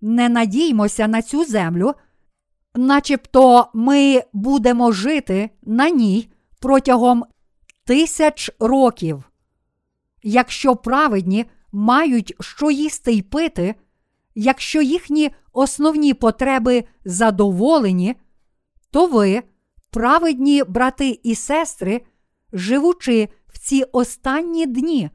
не 0.00 0.28
надіймося 0.28 1.08
на 1.08 1.22
цю 1.22 1.44
землю, 1.44 1.94
начебто 2.74 3.70
ми 3.74 4.22
будемо 4.32 4.92
жити 4.92 5.50
на 5.62 5.90
ній 5.90 6.28
протягом 6.60 7.24
тисяч 7.84 8.50
років. 8.60 9.24
Якщо 10.28 10.76
праведні 10.76 11.44
мають 11.72 12.34
що 12.40 12.70
їсти 12.70 13.12
й 13.12 13.22
пити, 13.22 13.74
якщо 14.34 14.82
їхні 14.82 15.30
основні 15.52 16.14
потреби 16.14 16.84
задоволені, 17.04 18.14
то 18.90 19.06
ви, 19.06 19.42
праведні 19.90 20.62
брати 20.64 21.20
і 21.22 21.34
сестри, 21.34 22.00
живучи 22.52 23.28
в 23.46 23.58
ці 23.58 23.84
останні 23.92 24.66
дні, 24.66 25.10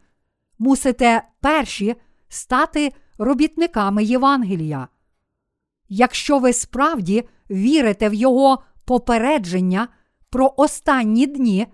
мусите 0.60 1.24
перші 1.42 1.96
стати 2.28 2.94
робітниками 3.18 4.04
Євангелія. 4.04 4.88
Якщо 5.90 6.40
ви 6.40 6.54
справді 6.54 7.24
вірите 7.50 8.10
в 8.10 8.14
Його 8.14 8.64
попередження 8.86 9.88
про 10.30 10.54
останні 10.58 11.28
дні, 11.28 11.68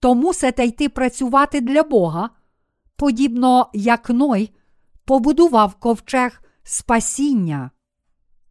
то 0.00 0.14
мусите 0.14 0.64
йти 0.64 0.88
працювати 0.88 1.60
для 1.60 1.82
Бога, 1.82 2.30
подібно 3.02 3.70
як 3.72 4.10
Ной 4.10 4.50
побудував 5.04 5.74
ковчег 5.74 6.42
спасіння. 6.62 7.70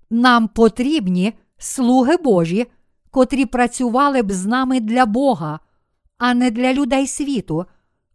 Нам 0.09 0.47
потрібні 0.47 1.33
слуги 1.57 2.17
Божі, 2.17 2.67
котрі 3.11 3.45
працювали 3.45 4.21
б 4.21 4.31
з 4.31 4.45
нами 4.45 4.79
для 4.79 5.05
Бога, 5.05 5.59
а 6.17 6.33
не 6.33 6.51
для 6.51 6.73
людей 6.73 7.07
світу, 7.07 7.65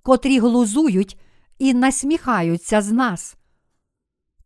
котрі 0.03 0.38
глузують 0.38 1.20
і 1.59 1.75
насміхаються 1.75 2.83
з 2.83 2.92
нас. 2.92 3.37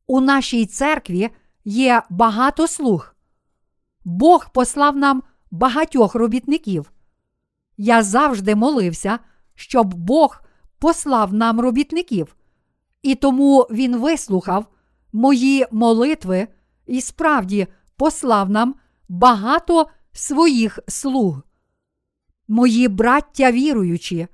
У 0.07 0.21
нашій 0.21 0.67
церкві 0.67 1.31
є 1.65 2.03
багато 2.11 2.67
слуг. 2.67 3.15
Бог 4.05 4.53
послав 4.53 4.97
нам 4.97 5.23
багатьох 5.51 6.15
робітників. 6.15 6.93
Я 7.77 8.03
завжди 8.03 8.55
молився, 8.55 9.19
щоб 9.55 9.95
Бог 9.95 10.43
послав 10.81 11.33
нам 11.33 11.61
робітників, 11.61 12.37
і 13.03 13.15
тому 13.15 13.67
Він 13.71 13.97
вислухав 13.97 14.67
мої 15.13 15.67
молитви 15.71 16.49
і 16.87 17.01
справді 17.01 17.67
послав 17.97 18.51
нам 18.51 18.75
багато 19.09 19.87
своїх 20.13 20.79
слуг. 20.89 21.43
Мої 22.49 22.89
браття 22.89 23.53
віруючі, 23.53 24.27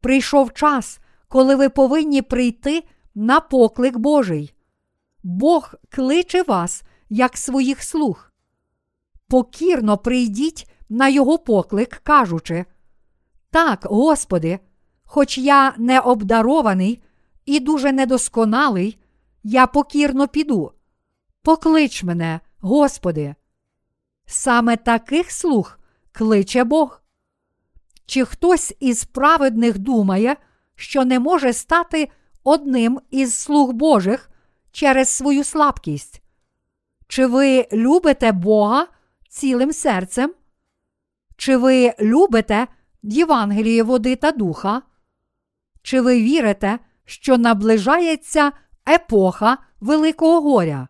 прийшов 0.00 0.52
час, 0.52 1.00
коли 1.28 1.56
ви 1.56 1.68
повинні 1.68 2.22
прийти 2.22 2.84
на 3.14 3.40
поклик 3.40 3.98
Божий. 3.98 4.54
Бог 5.22 5.74
кличе 5.88 6.42
вас 6.42 6.82
як 7.08 7.36
своїх 7.36 7.82
слуг. 7.82 8.30
Покірно 9.28 9.98
прийдіть 9.98 10.70
на 10.88 11.08
його 11.08 11.38
поклик, 11.38 12.00
кажучи: 12.04 12.64
Так, 13.50 13.86
Господи, 13.90 14.60
хоч 15.12 15.38
я 15.38 15.74
не 15.78 16.00
обдарований 16.00 17.02
і 17.44 17.60
дуже 17.60 17.92
недосконалий, 17.92 18.98
я 19.42 19.66
покірно 19.66 20.28
піду. 20.28 20.72
Поклич 21.42 22.02
мене, 22.02 22.40
Господи. 22.60 23.34
Саме 24.26 24.76
таких 24.76 25.30
слуг 25.30 25.78
кличе 26.12 26.64
Бог. 26.64 27.02
Чи 28.06 28.24
хтось 28.24 28.74
із 28.80 29.04
праведних 29.04 29.78
думає, 29.78 30.36
що 30.76 31.04
не 31.04 31.18
може 31.18 31.52
стати 31.52 32.08
одним 32.44 33.00
із 33.10 33.34
слуг 33.34 33.72
Божих 33.72 34.30
через 34.70 35.08
свою 35.08 35.44
слабкість? 35.44 36.22
Чи 37.08 37.26
ви 37.26 37.66
любите 37.72 38.32
Бога 38.32 38.86
цілим 39.28 39.72
серцем? 39.72 40.34
Чи 41.36 41.56
ви 41.56 41.94
любите 42.00 42.66
Євангеліє 43.02 43.82
води 43.82 44.16
та 44.16 44.32
духа? 44.32 44.82
Чи 45.82 46.00
ви 46.00 46.22
вірите, 46.22 46.78
що 47.04 47.38
наближається 47.38 48.52
епоха 48.88 49.58
Великого 49.80 50.40
горя? 50.40 50.88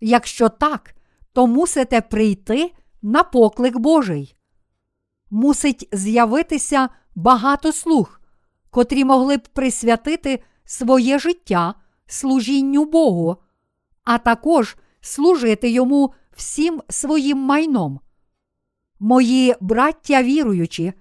Якщо 0.00 0.48
так, 0.48 0.94
то 1.32 1.46
мусите 1.46 2.00
прийти 2.00 2.74
на 3.02 3.22
поклик 3.22 3.78
Божий. 3.78 4.36
Мусить 5.30 5.88
з'явитися 5.92 6.88
багато 7.14 7.72
слуг, 7.72 8.20
котрі 8.70 9.04
могли 9.04 9.36
б 9.36 9.48
присвятити 9.48 10.42
своє 10.64 11.18
життя 11.18 11.74
служінню 12.06 12.84
Богу, 12.84 13.36
а 14.04 14.18
також 14.18 14.76
служити 15.00 15.70
йому 15.70 16.14
всім 16.36 16.82
своїм 16.88 17.38
майном. 17.38 18.00
Мої 19.00 19.54
браття 19.60 20.22
віруючі, 20.22 20.92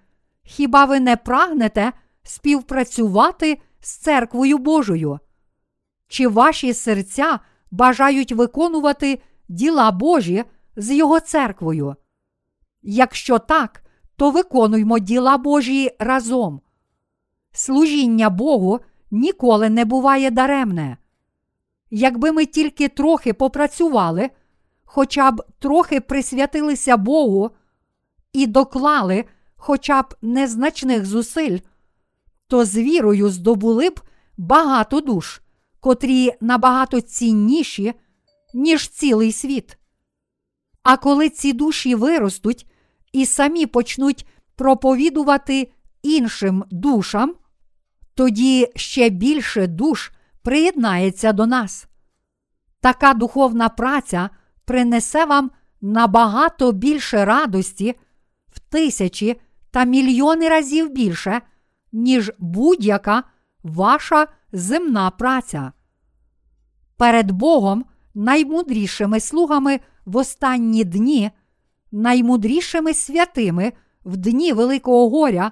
хіба 0.43 0.85
ви 0.85 0.99
не 0.99 1.17
прагнете 1.17 1.93
співпрацювати 2.29 3.61
з 3.79 3.97
церквою 3.97 4.57
Божою? 4.57 5.19
Чи 6.07 6.27
ваші 6.27 6.73
серця 6.73 7.39
бажають 7.71 8.31
виконувати 8.31 9.21
діла 9.47 9.91
Божі 9.91 10.43
з 10.75 10.91
Його 10.91 11.19
церквою? 11.19 11.95
Якщо 12.81 13.39
так, 13.39 13.83
то 14.15 14.31
виконуймо 14.31 14.99
діла 14.99 15.37
Божі 15.37 15.91
разом. 15.99 16.61
Служіння 17.51 18.29
Богу 18.29 18.79
ніколи 19.11 19.69
не 19.69 19.85
буває 19.85 20.31
даремне. 20.31 20.97
Якби 21.89 22.31
ми 22.31 22.45
тільки 22.45 22.87
трохи 22.87 23.33
попрацювали, 23.33 24.29
хоча 24.83 25.31
б 25.31 25.43
трохи 25.59 26.01
присвятилися 26.01 26.97
Богу 26.97 27.51
і 28.33 28.47
доклали 28.47 29.25
хоча 29.55 30.01
б 30.01 30.15
незначних 30.21 31.05
зусиль, 31.05 31.59
то 32.49 32.65
з 32.65 32.77
вірою 32.77 33.29
здобули 33.29 33.89
б 33.89 34.01
багато 34.38 35.01
душ, 35.01 35.41
котрі 35.79 36.31
набагато 36.41 37.01
цінніші, 37.01 37.93
ніж 38.53 38.88
цілий 38.88 39.31
світ. 39.31 39.77
А 40.83 40.97
коли 40.97 41.29
ці 41.29 41.53
душі 41.53 41.95
виростуть 41.95 42.65
і 43.13 43.25
самі 43.25 43.65
почнуть 43.65 44.25
проповідувати 44.55 45.71
іншим 46.03 46.63
душам, 46.71 47.35
тоді 48.13 48.67
ще 48.75 49.09
більше 49.09 49.67
душ 49.67 50.12
приєднається 50.41 51.33
до 51.33 51.45
нас. 51.45 51.88
Така 52.81 53.13
духовна 53.13 53.69
праця 53.69 54.29
принесе 54.65 55.25
вам 55.25 55.51
набагато 55.81 56.71
більше 56.71 57.25
радості 57.25 57.95
в 58.51 58.59
тисячі 58.59 59.41
та 59.71 59.83
мільйони 59.83 60.49
разів 60.49 60.89
більше, 60.89 61.41
ніж 61.91 62.32
будь-яка 62.38 63.23
ваша 63.63 64.28
земна 64.52 65.12
праця. 65.12 65.71
Перед 66.97 67.32
Богом 67.32 67.86
наймудрішими 68.13 69.19
слугами 69.19 69.80
в 70.06 70.17
останні 70.17 70.84
дні, 70.84 71.32
наймудрішими 71.91 72.93
святими 72.93 73.73
в 74.06 74.17
дні 74.17 74.54
Великого 74.54 75.10
горя 75.10 75.52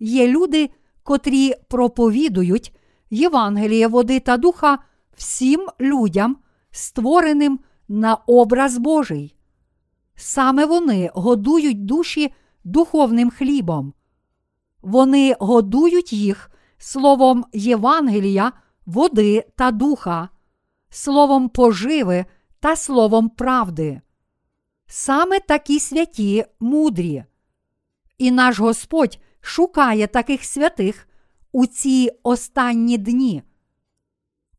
є 0.00 0.28
люди, 0.28 0.70
котрі 1.02 1.54
проповідують 1.68 2.76
Євангеліє 3.10 3.86
води 3.86 4.20
та 4.20 4.36
духа 4.36 4.78
всім 5.16 5.68
людям, 5.80 6.36
створеним 6.70 7.60
на 7.88 8.14
образ 8.14 8.78
Божий. 8.78 9.36
Саме 10.16 10.66
вони 10.66 11.10
годують 11.14 11.84
душі 11.84 12.32
духовним 12.64 13.30
хлібом. 13.30 13.92
Вони 14.84 15.36
годують 15.40 16.12
їх 16.12 16.50
словом 16.78 17.44
Євангелія, 17.52 18.52
води 18.86 19.46
та 19.56 19.70
духа, 19.70 20.28
словом 20.90 21.48
поживи 21.48 22.24
та 22.60 22.76
словом 22.76 23.28
правди. 23.28 24.00
Саме 24.86 25.40
такі 25.40 25.80
святі 25.80 26.44
мудрі. 26.60 27.24
І 28.18 28.30
наш 28.30 28.58
Господь 28.58 29.18
шукає 29.40 30.06
таких 30.06 30.44
святих 30.44 31.08
у 31.52 31.66
ці 31.66 32.10
останні 32.22 32.98
дні. 32.98 33.42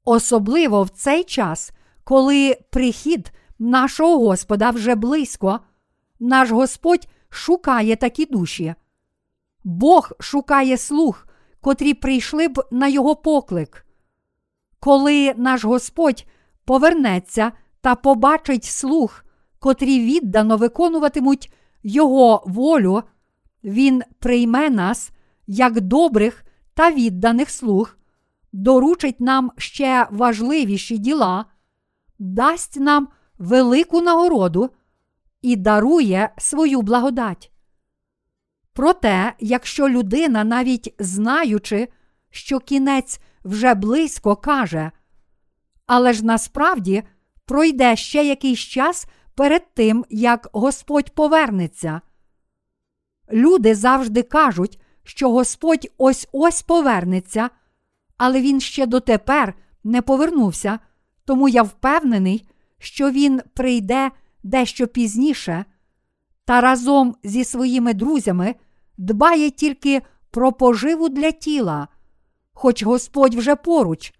Особливо 0.05 0.83
в 0.83 0.89
цей 0.89 1.23
час, 1.23 1.71
коли 2.03 2.57
прихід 2.69 3.31
нашого 3.59 4.27
Господа 4.27 4.69
вже 4.69 4.95
близько, 4.95 5.59
наш 6.19 6.51
Господь 6.51 7.07
шукає 7.29 7.95
такі 7.95 8.25
душі. 8.25 8.75
Бог 9.65 10.11
шукає 10.19 10.77
слух, 10.77 11.27
котрі 11.61 11.93
прийшли 11.93 12.47
б 12.47 12.63
на 12.71 12.87
його 12.87 13.15
поклик. 13.15 13.85
Коли 14.79 15.33
наш 15.37 15.65
Господь 15.65 16.25
повернеться 16.65 17.51
та 17.81 17.95
побачить 17.95 18.63
слух, 18.63 19.25
котрі 19.59 19.99
віддано 19.99 20.57
виконуватимуть 20.57 21.53
Його 21.83 22.43
волю, 22.45 23.03
Він 23.63 24.03
прийме 24.19 24.69
нас 24.69 25.11
як 25.47 25.81
добрих 25.81 26.43
та 26.73 26.91
відданих 26.91 27.49
слуг, 27.49 27.97
доручить 28.53 29.19
нам 29.19 29.51
ще 29.57 30.07
важливіші 30.11 30.97
діла, 30.97 31.45
дасть 32.19 32.79
нам 32.79 33.07
велику 33.37 34.01
нагороду 34.01 34.69
і 35.41 35.55
дарує 35.55 36.29
свою 36.37 36.81
благодать. 36.81 37.51
Проте, 38.75 39.33
якщо 39.39 39.89
людина, 39.89 40.43
навіть 40.43 40.93
знаючи, 40.99 41.87
що 42.29 42.59
кінець 42.59 43.19
вже 43.43 43.73
близько 43.73 44.35
каже, 44.35 44.91
але 45.85 46.13
ж 46.13 46.25
насправді 46.25 47.03
пройде 47.45 47.95
ще 47.95 48.25
якийсь 48.25 48.59
час 48.59 49.05
перед 49.35 49.73
тим, 49.73 50.05
як 50.09 50.49
Господь 50.53 51.15
повернеться. 51.15 52.01
Люди 53.31 53.75
завжди 53.75 54.23
кажуть, 54.23 54.81
що 55.03 55.31
Господь 55.31 55.87
ось 55.97 56.27
ось 56.31 56.61
повернеться, 56.61 57.49
але 58.17 58.41
він 58.41 58.59
ще 58.59 58.85
дотепер 58.85 59.53
не 59.83 60.01
повернувся, 60.01 60.79
тому 61.25 61.49
я 61.49 61.63
впевнений, 61.63 62.47
що 62.77 63.11
він 63.11 63.41
прийде 63.53 64.11
дещо 64.43 64.87
пізніше 64.87 65.65
та 66.45 66.61
разом 66.61 67.15
зі 67.23 67.43
своїми 67.43 67.93
друзями 67.93 68.55
дбає 68.97 69.51
тільки 69.51 70.01
про 70.31 70.51
поживу 70.51 71.09
для 71.09 71.31
тіла, 71.31 71.87
хоч 72.53 72.83
Господь 72.83 73.35
вже 73.35 73.55
поруч. 73.55 74.13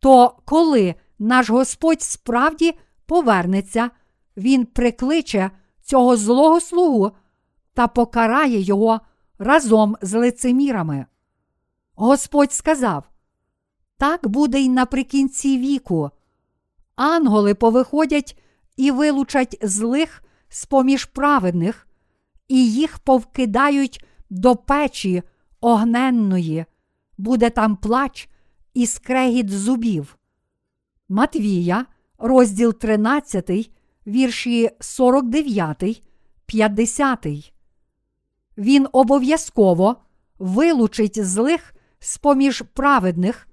То 0.00 0.36
коли 0.44 0.94
наш 1.18 1.50
Господь 1.50 2.02
справді 2.02 2.78
повернеться, 3.06 3.90
Він 4.36 4.66
прикличе 4.66 5.50
цього 5.82 6.16
злого 6.16 6.60
слугу 6.60 7.12
та 7.74 7.88
покарає 7.88 8.60
його 8.60 9.00
разом 9.38 9.96
з 10.02 10.18
лицемірами. 10.18 11.06
Господь 11.94 12.52
сказав: 12.52 13.04
так 14.00 14.28
буде 14.28 14.60
й 14.60 14.68
наприкінці 14.68 15.58
віку. 15.58 16.10
Ангели 16.96 17.54
повиходять 17.54 18.38
і 18.76 18.90
вилучать 18.90 19.58
злих 19.62 20.22
з 20.48 20.66
поміж 20.66 21.04
праведних, 21.04 21.88
і 22.50 22.72
їх 22.72 22.98
повкидають 22.98 24.04
до 24.30 24.56
печі 24.56 25.22
огненної, 25.60 26.64
буде 27.18 27.50
там 27.50 27.76
плач 27.76 28.28
і 28.74 28.86
скрегіт 28.86 29.50
зубів. 29.50 30.18
Матвія, 31.08 31.86
розділ 32.18 32.74
13, 32.74 33.70
вірші 34.06 34.70
49, 34.80 36.02
50. 36.46 37.26
Він 38.58 38.86
обов'язково 38.92 39.96
вилучить 40.38 41.24
злих 41.24 41.74
з 42.00 42.18
поміж 42.18 42.62
праведних 42.74 43.48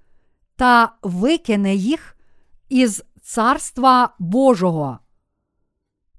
та 0.56 0.92
викине 1.02 1.74
їх 1.74 2.16
із 2.68 3.04
Царства 3.22 4.14
Божого. 4.18 4.98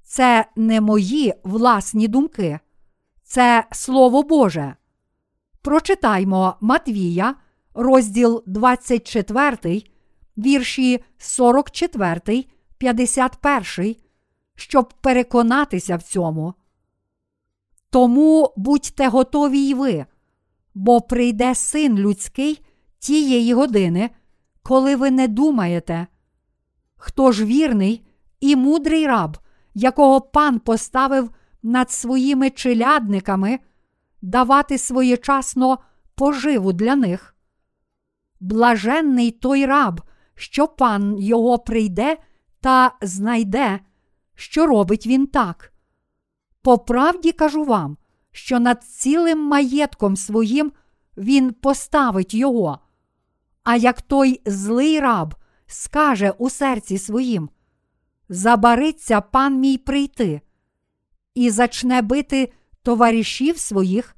Це 0.03 0.45
не 0.55 0.81
мої 0.81 1.33
власні 1.43 2.07
думки, 2.07 2.59
це 3.29 3.63
Слово 3.71 4.23
Боже. 4.23 4.75
Прочитаймо 5.61 6.55
Матвія, 6.61 7.35
розділ 7.73 8.43
24, 8.45 9.83
вірші 10.37 11.03
44, 11.17 12.45
51, 12.77 13.95
щоб 14.55 14.93
переконатися 15.01 15.95
в 15.95 16.03
цьому. 16.03 16.53
Тому 17.89 18.53
будьте 18.57 19.07
готові 19.07 19.59
й 19.59 19.73
ви, 19.73 20.05
бо 20.73 21.01
прийде 21.01 21.55
син 21.55 21.97
людський 21.97 22.65
тієї 22.99 23.53
години, 23.53 24.09
коли 24.63 24.95
ви 24.95 25.11
не 25.11 25.27
думаєте. 25.27 26.07
Хто 26.95 27.31
ж 27.31 27.45
вірний 27.45 28.05
і 28.39 28.55
мудрий 28.55 29.07
раб, 29.07 29.37
якого 29.73 30.21
пан 30.21 30.59
поставив 30.59 31.29
над 31.63 31.91
своїми 31.91 32.49
челядниками, 32.49 33.59
давати 34.21 34.77
своєчасно 34.77 35.77
поживу 36.15 36.73
для 36.73 36.95
них. 36.95 37.35
Блаженний 38.39 39.31
той 39.31 39.65
раб, 39.65 40.01
що 40.35 40.67
пан 40.67 41.17
його 41.17 41.59
прийде 41.59 42.17
та 42.61 42.91
знайде, 43.01 43.79
що 44.35 44.67
робить 44.67 45.07
він 45.07 45.27
так. 45.27 45.73
По 46.61 46.77
правді 46.77 47.31
кажу 47.31 47.63
вам, 47.63 47.97
що 48.31 48.59
над 48.59 48.83
цілим 48.83 49.39
маєтком 49.39 50.15
своїм 50.15 50.71
він 51.17 51.53
поставить 51.53 52.33
його. 52.33 52.79
А 53.63 53.75
як 53.75 54.01
той 54.01 54.41
злий 54.45 54.99
раб 54.99 55.35
скаже 55.65 56.31
у 56.31 56.49
серці 56.49 56.97
своїм: 56.97 57.49
Забариться 58.29 59.21
пан 59.21 59.59
мій 59.59 59.77
прийти, 59.77 60.41
і 61.39 61.49
зачне 61.49 62.01
бити 62.01 62.51
товаришів 62.83 63.57
своїх, 63.57 64.15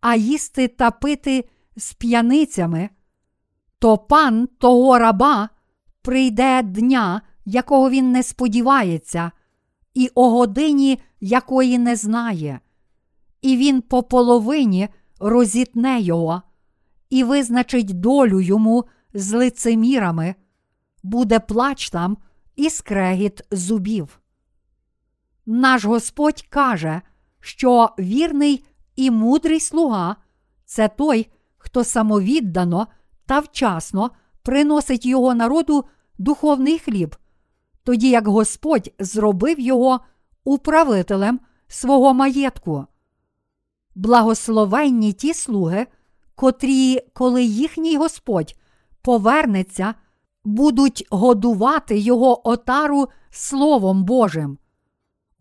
а 0.00 0.14
їсти 0.14 0.68
та 0.68 0.90
пити 0.90 1.44
з 1.76 1.92
п'яницями, 1.92 2.88
то 3.78 3.98
пан 3.98 4.48
того 4.58 4.98
раба 4.98 5.48
прийде 6.02 6.62
дня, 6.62 7.22
якого 7.44 7.90
він 7.90 8.12
не 8.12 8.22
сподівається, 8.22 9.30
і 9.94 10.10
о 10.14 10.30
годині 10.30 10.98
якої 11.20 11.78
не 11.78 11.96
знає, 11.96 12.60
і 13.40 13.56
він 13.56 13.82
по 13.82 14.02
половині 14.02 14.88
розітне 15.20 16.00
його, 16.00 16.42
і 17.10 17.24
визначить 17.24 18.00
долю 18.00 18.40
йому 18.40 18.84
з 19.14 19.32
лицемірами, 19.32 20.34
буде 21.02 21.40
плач 21.40 21.90
там 21.90 22.16
і 22.56 22.70
скрегіт 22.70 23.42
зубів. 23.50 24.21
Наш 25.46 25.84
Господь 25.84 26.42
каже, 26.48 27.00
що 27.40 27.90
вірний 27.98 28.64
і 28.96 29.10
мудрий 29.10 29.60
слуга 29.60 30.16
це 30.64 30.88
той, 30.88 31.30
хто 31.58 31.84
самовіддано 31.84 32.86
та 33.26 33.38
вчасно 33.38 34.10
приносить 34.42 35.06
його 35.06 35.34
народу 35.34 35.84
духовний 36.18 36.78
хліб, 36.78 37.16
тоді 37.84 38.10
як 38.10 38.28
Господь 38.28 38.92
зробив 38.98 39.60
його 39.60 40.00
управителем 40.44 41.40
свого 41.68 42.14
маєтку. 42.14 42.86
Благословенні 43.94 45.12
ті 45.12 45.34
слуги, 45.34 45.86
котрі, 46.34 47.00
коли 47.12 47.44
їхній 47.44 47.96
Господь 47.96 48.56
повернеться, 49.02 49.94
будуть 50.44 51.06
годувати 51.10 51.98
його 51.98 52.48
отару 52.48 53.08
Словом 53.30 54.04
Божим. 54.04 54.58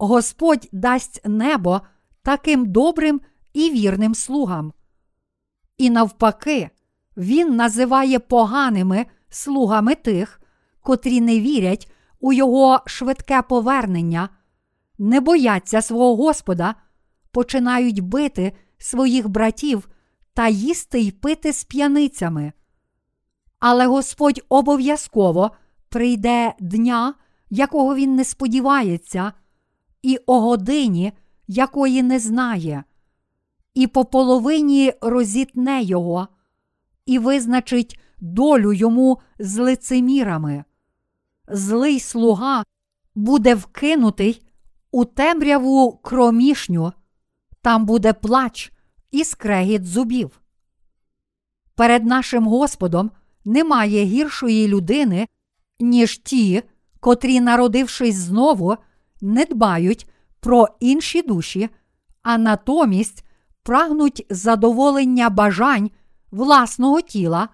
Господь 0.01 0.67
дасть 0.71 1.21
небо 1.25 1.81
таким 2.23 2.65
добрим 2.65 3.21
і 3.53 3.69
вірним 3.69 4.15
слугам. 4.15 4.73
І 5.77 5.89
навпаки, 5.89 6.69
Він 7.17 7.55
називає 7.55 8.19
поганими 8.19 9.05
слугами 9.29 9.95
тих, 9.95 10.41
котрі 10.81 11.21
не 11.21 11.39
вірять 11.39 11.91
у 12.19 12.33
його 12.33 12.79
швидке 12.85 13.41
повернення, 13.41 14.29
не 14.97 15.19
бояться 15.19 15.81
свого 15.81 16.15
Господа, 16.15 16.75
починають 17.31 17.99
бити 17.99 18.53
своїх 18.77 19.29
братів 19.29 19.89
та 20.33 20.47
їсти 20.47 20.99
й 20.99 21.11
пити 21.11 21.53
з 21.53 21.63
п'яницями. 21.63 22.53
Але 23.59 23.85
Господь 23.85 24.41
обов'язково 24.49 25.51
прийде 25.89 26.53
дня, 26.59 27.13
якого 27.49 27.95
він 27.95 28.15
не 28.15 28.25
сподівається, 28.25 29.33
і 30.01 30.19
о 30.25 30.39
годині, 30.39 31.13
якої 31.47 32.03
не 32.03 32.19
знає, 32.19 32.83
і 33.73 33.87
по 33.87 34.05
половині 34.05 34.93
розітне 35.01 35.83
його, 35.83 36.27
і 37.05 37.19
визначить 37.19 37.99
долю 38.19 38.73
йому 38.73 39.19
з 39.39 39.57
лицемірами. 39.57 40.63
Злий 41.47 41.99
слуга 41.99 42.63
буде 43.15 43.55
вкинутий 43.55 44.41
у 44.91 45.05
темряву 45.05 45.99
кромішню, 46.03 46.93
там 47.61 47.85
буде 47.85 48.13
плач 48.13 48.71
і 49.11 49.23
скрегіт 49.23 49.85
зубів. 49.85 50.41
Перед 51.75 52.05
нашим 52.05 52.47
Господом 52.47 53.11
немає 53.45 54.05
гіршої 54.05 54.67
людини, 54.67 55.27
ніж 55.79 56.17
ті, 56.17 56.63
котрі, 56.99 57.41
народившись 57.41 58.15
знову, 58.15 58.77
не 59.21 59.45
дбають 59.45 60.09
про 60.39 60.67
інші 60.79 61.21
душі, 61.21 61.69
а 62.21 62.37
натомість 62.37 63.25
прагнуть 63.63 64.25
задоволення 64.29 65.29
бажань 65.29 65.91
власного 66.31 67.01
тіла 67.01 67.49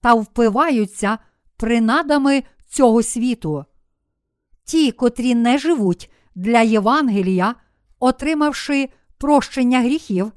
та 0.00 0.14
впиваються 0.14 1.18
принадами 1.56 2.42
цього 2.68 3.02
світу. 3.02 3.64
Ті, 4.64 4.92
котрі 4.92 5.34
не 5.34 5.58
живуть 5.58 6.10
для 6.34 6.60
Євангелія, 6.60 7.54
отримавши 7.98 8.88
прощення 9.18 9.80
гріхів, 9.80 10.32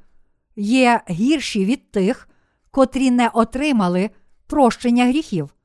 є 0.55 1.01
гірші 1.09 1.65
від 1.65 1.91
тих, 1.91 2.30
котрі 2.71 3.11
не 3.11 3.28
отримали 3.28 4.09
прощення 4.47 5.05
гріхів. 5.05 5.55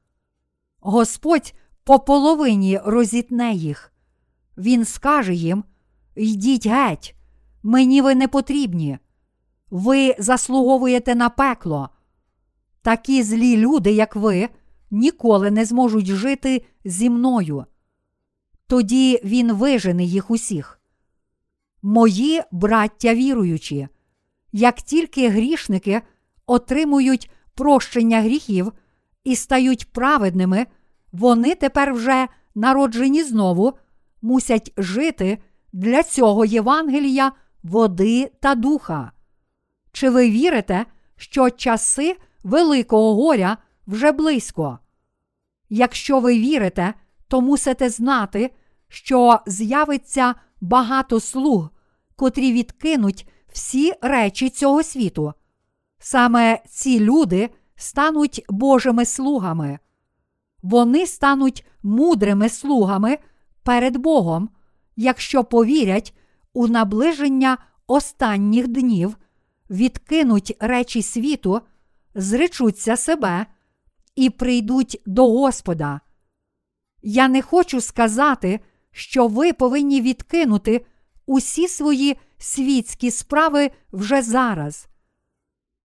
Господь 0.81 1.55
по 1.85 1.99
половині 1.99 2.81
розітне 2.85 3.53
їх. 3.53 3.92
Він 4.57 4.85
скаже 4.85 5.35
їм: 5.35 5.65
Йдіть 6.17 6.67
геть, 6.67 7.17
мені 7.63 8.03
ви 8.03 8.15
не 8.15 8.29
потрібні. 8.29 8.99
Ви 9.71 10.17
заслуговуєте 10.19 11.15
на 11.15 11.29
пекло. 11.29 11.89
Такі 12.83 13.23
злі 13.23 13.57
люди, 13.57 13.93
як 13.93 14.17
ви, 14.17 14.49
ніколи 14.91 15.51
не 15.51 15.65
зможуть 15.65 16.07
жити 16.07 16.65
зі 16.85 17.11
мною. 17.11 17.67
тоді 18.67 19.21
він 19.25 19.53
вижене 19.53 20.05
їх 20.05 20.31
усіх. 20.31 20.81
Мої 21.83 22.43
браття 22.53 23.15
віруючі, 23.15 23.89
як 24.53 24.77
тільки 24.77 25.29
грішники 25.29 26.03
отримують 26.47 27.31
прощення 27.55 28.21
гріхів 28.21 28.73
і 29.25 29.37
стають 29.37 29.93
праведними, 29.93 30.67
вони 31.13 31.55
тепер 31.55 31.95
вже 31.95 32.29
народжені 32.55 33.23
знову, 33.23 33.73
мусять 34.23 34.73
жити 34.77 35.39
для 35.73 36.03
цього 36.03 36.45
Євангелія, 36.45 37.33
води 37.63 38.33
та 38.41 38.55
духа. 38.55 39.13
Чи 39.93 40.11
ви 40.11 40.31
вірите, 40.31 40.87
що 41.17 41.51
часи 41.51 42.17
Великого 42.45 43.15
горя 43.15 43.57
вже 43.87 44.13
близько? 44.13 44.79
Якщо 45.69 46.21
ви 46.21 46.39
вірите, 46.39 46.95
то 47.29 47.41
мусите 47.41 47.89
знати, 47.89 48.51
що 48.89 49.41
з'явиться 49.47 50.35
багато 50.61 51.21
слуг, 51.21 51.71
котрі 52.17 52.53
відкинуть 52.53 53.29
всі 53.53 53.93
речі 54.03 54.51
цього 54.51 54.83
світу. 54.83 55.33
Саме 55.99 56.63
ці 56.69 57.01
люди 57.01 57.51
стануть 57.77 58.45
Божими 58.49 59.05
слугами. 59.05 59.79
Вони 60.63 61.07
стануть 61.07 61.67
мудрими 61.83 62.49
слугами 62.49 63.19
перед 63.63 63.97
Богом, 63.97 64.51
якщо 64.97 65.45
повірять 65.45 66.15
у 66.53 66.69
наближення 66.69 67.59
останніх 67.87 68.69
днів, 68.69 69.17
відкинуть 69.71 70.57
речі 70.61 71.03
світу, 71.03 71.61
зречуться 72.15 72.97
себе 72.97 73.47
і 74.17 74.31
прийдуть 74.31 75.03
до 75.07 75.29
Господа. 75.29 76.01
Я 77.03 77.29
не 77.29 77.43
хочу 77.43 77.81
сказати, 77.81 78.61
що 78.91 79.27
ви 79.27 79.53
повинні 79.53 80.01
відкинути 80.01 80.87
усі 81.27 81.69
свої 81.69 82.17
світські 82.39 83.11
справи 83.11 83.71
вже 83.93 84.23
зараз. 84.23 84.89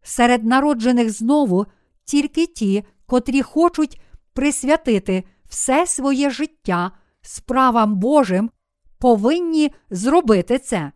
Серед 0.03 0.43
народжених 0.43 1.09
знову 1.09 1.65
тільки 2.05 2.45
ті, 2.45 2.84
котрі 3.05 3.41
хочуть 3.41 4.01
присвятити 4.34 5.23
все 5.49 5.88
своє 5.88 6.30
життя 6.30 6.91
справам 7.28 7.95
Божим, 7.95 8.49
повинні 8.99 9.71
зробити 9.89 10.59
це. 10.59 10.91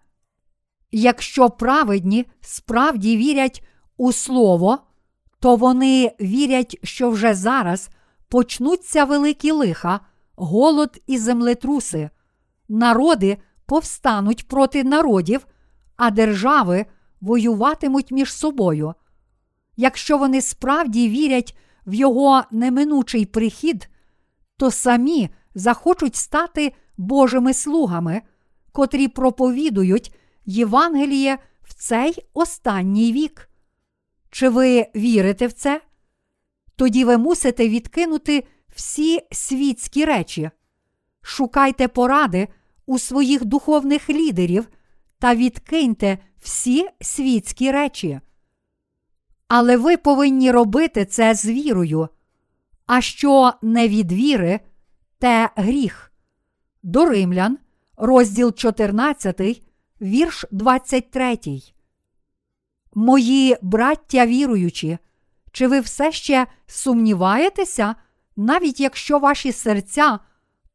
Якщо 0.92 1.50
праведні 1.50 2.26
справді 2.42 3.18
вірять 3.18 3.64
у 3.98 4.12
Слово, 4.12 4.80
то 5.40 5.56
вони 5.56 6.12
вірять, 6.22 6.78
що 6.84 7.10
вже 7.10 7.34
зараз 7.34 7.90
почнуться 8.30 9.06
великі 9.06 9.52
лиха, 9.52 10.00
голод 10.36 11.02
і 11.08 11.18
землетруси, 11.18 12.10
народи 12.70 13.38
повстануть 13.66 14.48
проти 14.48 14.84
народів, 14.84 15.48
а 15.96 16.12
держави 16.12 16.86
воюватимуть 17.22 18.12
між 18.12 18.34
собою. 18.34 18.94
Якщо 19.78 20.18
вони 20.18 20.42
справді 20.42 21.10
вірять 21.10 21.58
в 21.86 21.94
його 21.94 22.44
неминучий 22.52 23.26
прихід, 23.26 23.90
то 24.58 24.72
самі 24.72 25.30
захочуть 25.56 26.16
стати 26.16 26.74
Божими 26.98 27.54
слугами, 27.54 28.22
котрі 28.72 29.08
проповідують 29.08 30.16
Євангеліє 30.46 31.38
в 31.62 31.74
цей 31.74 32.26
останній 32.34 33.14
вік. 33.14 33.50
Чи 34.30 34.50
ви 34.50 34.88
вірите 34.96 35.48
в 35.48 35.54
це? 35.54 35.82
Тоді 36.76 37.06
ви 37.06 37.18
мусите 37.18 37.70
відкинути 37.70 38.44
всі 38.76 39.20
світські 39.32 40.06
речі. 40.06 40.50
Шукайте 41.22 41.88
поради 41.88 42.48
у 42.86 43.00
своїх 43.00 43.46
духовних 43.46 44.10
лідерів 44.10 44.68
та 45.20 45.36
відкиньте 45.36 46.18
всі 46.40 46.88
світські 47.02 47.72
речі. 47.72 48.20
Але 49.48 49.78
ви 49.78 49.98
повинні 49.98 50.52
робити 50.52 51.06
це 51.06 51.36
з 51.36 51.46
вірою. 51.46 52.08
А 52.86 53.02
що 53.02 53.54
не 53.62 53.88
від 53.88 54.12
віри, 54.12 54.60
те 55.22 55.50
гріх. 55.56 56.12
До 56.84 57.06
Римлян, 57.06 57.58
розділ 57.98 58.54
14, 58.54 59.62
вірш 60.02 60.46
23. 60.52 61.40
Мої 62.94 63.58
браття 63.62 64.26
віруючі, 64.26 64.98
чи 65.52 65.68
ви 65.68 65.80
все 65.80 66.12
ще 66.12 66.48
сумніваєтеся, 66.68 67.96
навіть 68.36 68.80
якщо 68.80 69.20
ваші 69.20 69.52
серця 69.52 70.20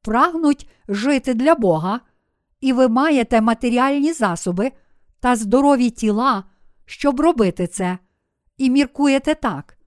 прагнуть 0.03 0.69
жити 0.89 1.35
для 1.35 1.55
Бога, 1.55 2.01
і 2.61 2.73
ви 2.73 2.89
маєте 2.89 3.41
матеріальні 3.41 4.13
засоби 4.13 4.73
та 5.21 5.37
здорові 5.37 5.91
тіла, 5.91 6.45
щоб 6.85 7.21
робити 7.21 7.67
це, 7.67 7.99
і 8.59 8.71
міркуєте 8.71 9.35
так. 9.35 9.79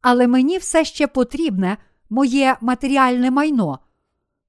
Але 0.00 0.26
мені 0.26 0.58
все 0.58 0.84
ще 0.84 1.06
потрібне 1.06 1.76
моє 2.12 2.56
матеріальне 2.60 3.30
майно, 3.30 3.78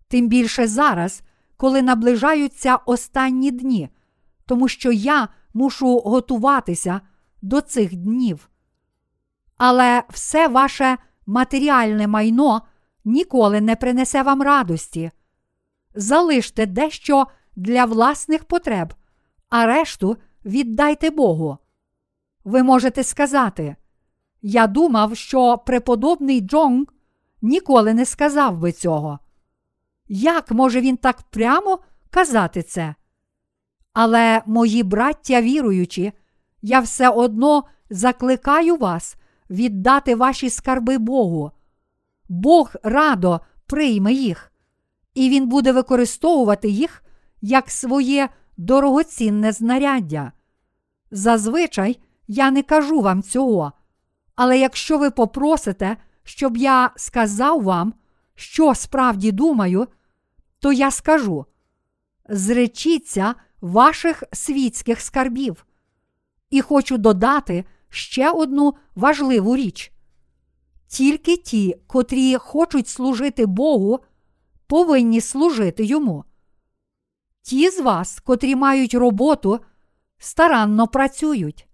тим 0.07 0.27
більше 0.27 0.67
зараз, 0.67 1.21
коли 1.57 1.81
наближаються 1.81 2.75
останні 2.75 3.51
дні, 3.51 3.89
тому 4.45 4.67
що 4.67 4.91
я 4.91 5.27
мушу 5.53 5.99
готуватися 5.99 7.01
до 7.41 7.61
цих 7.61 7.95
днів. 7.95 8.49
Але 9.57 10.03
все 10.09 10.47
ваше 10.47 10.97
матеріальне 11.25 12.07
майно 12.07 12.61
ніколи 13.05 13.61
не 13.61 13.75
принесе 13.75 14.23
вам 14.23 14.41
радості. 14.41 15.11
Залиште 15.95 16.65
дещо 16.65 17.27
для 17.55 17.85
власних 17.85 18.43
потреб, 18.43 18.93
а 19.49 19.65
решту 19.65 20.17
віддайте 20.45 21.09
Богу. 21.09 21.57
Ви 22.43 22.63
можете 22.63 23.03
сказати, 23.03 23.75
я 24.41 24.67
думав, 24.67 25.17
що 25.17 25.57
преподобний 25.57 26.41
Джонг 26.41 26.85
ніколи 27.43 27.93
не 27.93 28.05
сказав 28.05 28.57
би 28.57 28.71
цього. 28.71 29.19
Як 30.07 30.51
може 30.51 30.81
він 30.81 30.97
так 30.97 31.21
прямо 31.21 31.79
казати 32.09 32.63
це? 32.63 32.95
Але, 33.93 34.41
мої 34.45 34.83
браття 34.83 35.41
віруючі, 35.41 36.13
я 36.61 36.79
все 36.79 37.09
одно 37.09 37.63
закликаю 37.89 38.75
вас 38.75 39.15
віддати 39.49 40.15
ваші 40.15 40.49
скарби 40.49 40.97
Богу. 40.97 41.51
Бог 42.29 42.71
радо 42.83 43.41
прийме 43.65 44.13
їх, 44.13 44.51
і 45.13 45.29
Він 45.29 45.47
буде 45.47 45.71
використовувати 45.71 46.69
їх 46.69 47.03
як 47.41 47.71
своє 47.71 48.29
дорогоцінне 48.57 49.51
знаряддя. 49.51 50.31
Зазвичай 51.11 51.99
я 52.27 52.51
не 52.51 52.63
кажу 52.63 53.01
вам 53.01 53.23
цього, 53.23 53.71
але 54.35 54.59
якщо 54.59 54.97
ви 54.97 55.11
попросите, 55.11 55.97
щоб 56.23 56.57
я 56.57 56.91
сказав 56.95 57.63
вам, 57.63 57.93
що 58.35 58.75
справді 58.75 59.31
думаю, 59.31 59.87
то 60.59 60.73
я 60.73 60.91
скажу: 60.91 61.45
зречіться 62.29 63.35
ваших 63.61 64.23
світських 64.31 65.01
скарбів. 65.01 65.65
І 66.49 66.61
хочу 66.61 66.97
додати 66.97 67.65
ще 67.89 68.29
одну 68.31 68.73
важливу 68.95 69.55
річ. 69.55 69.91
Тільки 70.87 71.37
ті, 71.37 71.75
котрі 71.87 72.35
хочуть 72.35 72.87
служити 72.87 73.45
Богу, 73.45 73.99
повинні 74.67 75.21
служити 75.21 75.83
йому. 75.85 76.25
Ті 77.41 77.69
з 77.69 77.79
вас, 77.79 78.19
котрі 78.19 78.55
мають 78.55 78.93
роботу, 78.93 79.59
старанно 80.17 80.87
працюють. 80.87 81.67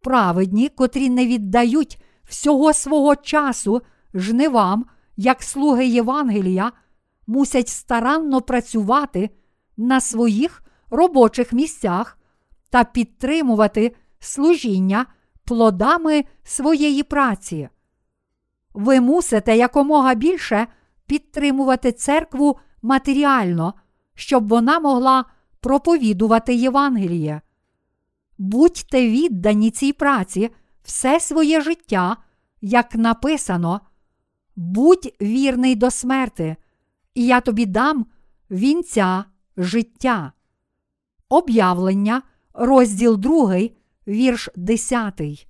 Праведні, 0.00 0.68
котрі 0.68 1.10
не 1.10 1.26
віддають 1.26 2.02
всього 2.32 2.72
свого 2.72 3.16
часу 3.16 3.82
жнивам, 4.14 4.86
як 5.16 5.42
слуги 5.42 5.86
Євангелія, 5.86 6.72
мусять 7.26 7.68
старанно 7.68 8.40
працювати 8.40 9.30
на 9.76 10.00
своїх 10.00 10.62
робочих 10.90 11.52
місцях 11.52 12.18
та 12.70 12.84
підтримувати 12.84 13.96
служіння 14.18 15.06
плодами 15.44 16.24
своєї 16.42 17.02
праці. 17.02 17.68
Ви 18.74 19.00
мусите 19.00 19.56
якомога 19.56 20.14
більше 20.14 20.66
підтримувати 21.06 21.92
церкву 21.92 22.58
матеріально, 22.82 23.74
щоб 24.14 24.48
вона 24.48 24.80
могла 24.80 25.24
проповідувати 25.60 26.54
Євангеліє. 26.54 27.40
Будьте 28.38 29.08
віддані 29.08 29.70
цій 29.70 29.92
праці 29.92 30.50
все 30.82 31.20
своє 31.20 31.60
життя, 31.60 32.16
як 32.60 32.94
написано, 32.94 33.80
будь 34.56 35.14
вірний 35.22 35.74
до 35.74 35.90
смерти, 35.90 36.56
і 37.14 37.26
я 37.26 37.40
тобі 37.40 37.66
дам 37.66 38.06
вінця 38.50 39.24
життя. 39.56 40.32
Об'явлення, 41.28 42.22
розділ 42.54 43.18
2, 43.18 43.60
вірш 44.08 44.48
10. 44.56 45.46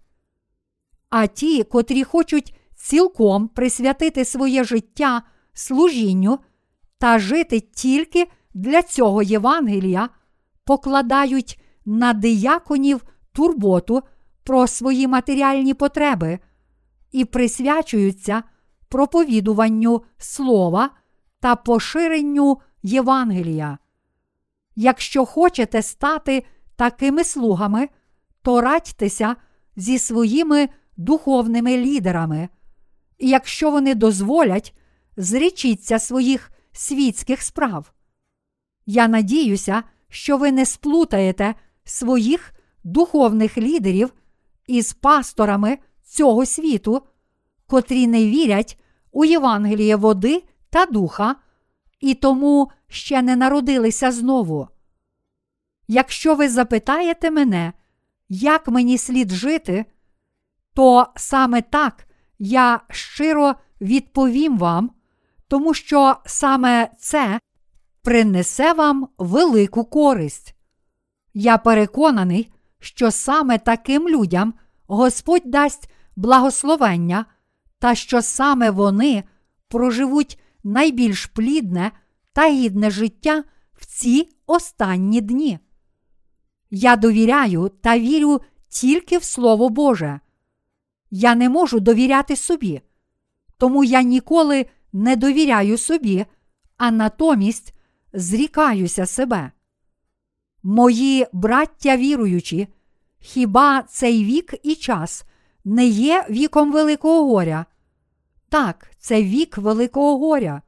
А 1.10 1.26
ті, 1.26 1.64
котрі 1.64 2.04
хочуть 2.04 2.54
цілком 2.74 3.48
присвятити 3.48 4.24
своє 4.24 4.64
життя 4.64 5.22
служінню, 5.52 6.38
та 6.98 7.18
жити 7.18 7.60
тільки 7.60 8.26
для 8.54 8.82
цього 8.82 9.22
Євангелія, 9.22 10.08
покладають 10.64 11.60
на 11.84 12.12
дияконів 12.12 13.04
турботу 13.32 14.02
про 14.44 14.66
свої 14.66 15.06
матеріальні 15.06 15.74
потреби 15.74 16.38
і 17.12 17.24
присвячуються 17.24 18.42
проповідуванню 18.88 20.02
слова 20.18 20.90
та 21.40 21.56
поширенню 21.56 22.60
Євангелія. 22.82 23.78
Якщо 24.76 25.24
хочете 25.24 25.82
стати 25.82 26.44
такими 26.76 27.24
слугами, 27.24 27.88
то 28.42 28.60
радьтеся 28.60 29.36
зі 29.76 29.98
своїми 29.98 30.68
духовними 30.96 31.76
лідерами, 31.76 32.48
і 33.18 33.28
якщо 33.28 33.70
вони 33.70 33.94
дозволять, 33.94 34.74
зрічіться 35.16 35.98
своїх 35.98 36.50
світських 36.72 37.42
справ. 37.42 37.92
Я 38.86 39.08
надіюся, 39.08 39.82
що 40.08 40.36
ви 40.36 40.52
не 40.52 40.66
сплутаєте 40.66 41.54
своїх 41.84 42.52
духовних 42.84 43.58
лідерів 43.58 44.12
із 44.66 44.92
пасторами 44.92 45.78
цього 46.04 46.46
світу, 46.46 47.02
котрі 47.66 48.06
не 48.06 48.26
вірять 48.26 48.80
у 49.12 49.24
Євангеліє 49.24 49.96
води 49.96 50.44
та 50.70 50.86
духа, 50.86 51.36
і 52.00 52.14
тому 52.14 52.70
ще 52.88 53.22
не 53.22 53.36
народилися 53.36 54.12
знову. 54.12 54.68
Якщо 55.88 56.34
ви 56.34 56.48
запитаєте 56.48 57.30
мене, 57.30 57.72
як 58.28 58.68
мені 58.68 58.98
слід 58.98 59.30
жити, 59.30 59.84
то 60.74 61.06
саме 61.16 61.62
так 61.62 62.06
я 62.38 62.80
щиро 62.90 63.54
відповім 63.80 64.58
вам, 64.58 64.90
тому 65.48 65.74
що 65.74 66.16
саме 66.26 66.90
це 66.98 67.40
принесе 68.02 68.72
вам 68.72 69.08
велику 69.18 69.84
користь. 69.84 70.54
Я 71.34 71.58
переконаний, 71.58 72.52
що 72.82 73.10
саме 73.10 73.58
таким 73.58 74.08
людям 74.08 74.54
Господь 74.86 75.42
дасть 75.44 75.90
благословення, 76.16 77.26
та 77.78 77.94
що 77.94 78.22
саме 78.22 78.70
вони 78.70 79.24
проживуть 79.68 80.40
найбільш 80.64 81.26
плідне 81.26 81.92
та 82.32 82.50
гідне 82.50 82.90
життя 82.90 83.44
в 83.72 83.86
ці 83.86 84.28
останні 84.46 85.20
дні. 85.20 85.58
Я 86.70 86.96
довіряю 86.96 87.68
та 87.68 87.98
вірю 87.98 88.40
тільки 88.68 89.18
в 89.18 89.24
Слово 89.24 89.68
Боже. 89.68 90.20
Я 91.10 91.34
не 91.34 91.48
можу 91.48 91.80
довіряти 91.80 92.36
собі, 92.36 92.80
тому 93.58 93.84
я 93.84 94.02
ніколи 94.02 94.66
не 94.92 95.16
довіряю 95.16 95.78
собі, 95.78 96.26
а 96.76 96.90
натомість 96.90 97.74
зрікаюся 98.12 99.06
себе. 99.06 99.52
Мої 100.62 101.26
браття 101.32 101.96
віруючі, 101.96 102.68
хіба 103.20 103.82
цей 103.82 104.24
вік 104.24 104.54
і 104.62 104.74
час 104.74 105.24
не 105.64 105.86
є 105.86 106.26
віком 106.30 106.72
Великого 106.72 107.26
горя? 107.26 107.66
Так, 108.48 108.90
це 108.98 109.22
вік 109.22 109.58
Великого 109.58 110.18
горя. 110.18 110.62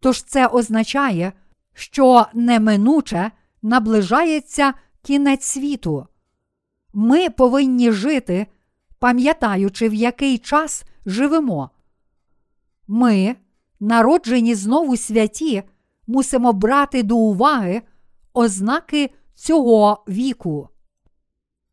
Тож 0.00 0.22
це 0.22 0.46
означає, 0.46 1.32
що 1.74 2.26
неминуче 2.34 3.30
наближається 3.62 4.74
кінець 5.02 5.44
світу. 5.44 6.06
Ми 6.92 7.30
повинні 7.30 7.92
жити, 7.92 8.46
пам'ятаючи, 8.98 9.88
в 9.88 9.94
який 9.94 10.38
час 10.38 10.84
живемо. 11.06 11.70
Ми, 12.88 13.36
народжені 13.80 14.54
знову 14.54 14.96
святі, 14.96 15.62
мусимо 16.06 16.52
брати 16.52 17.02
до 17.02 17.16
уваги 17.16 17.82
ознаки 18.38 19.10
цього 19.34 20.04
віку. 20.08 20.68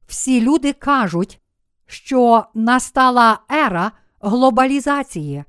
Всі 0.07 0.41
люди 0.41 0.73
кажуть, 0.73 1.41
що 1.85 2.45
настала 2.53 3.39
ера 3.51 3.91
глобалізації, 4.21 5.43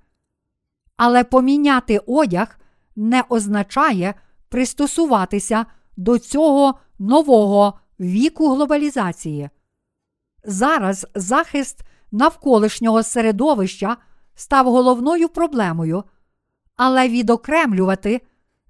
але 0.96 1.24
поміняти 1.24 1.98
одяг 1.98 2.58
не 2.96 3.24
означає 3.28 4.14
пристосуватися 4.48 5.66
до 5.96 6.18
цього 6.18 6.74
нового 6.98 7.78
віку 8.00 8.54
глобалізації. 8.54 9.50
Зараз 10.44 11.06
захист 11.14 11.80
навколишнього 12.12 13.02
середовища 13.02 13.96
став 14.34 14.70
головною 14.70 15.28
проблемою, 15.28 16.04
але 16.76 17.08
відокремлювати 17.08 18.20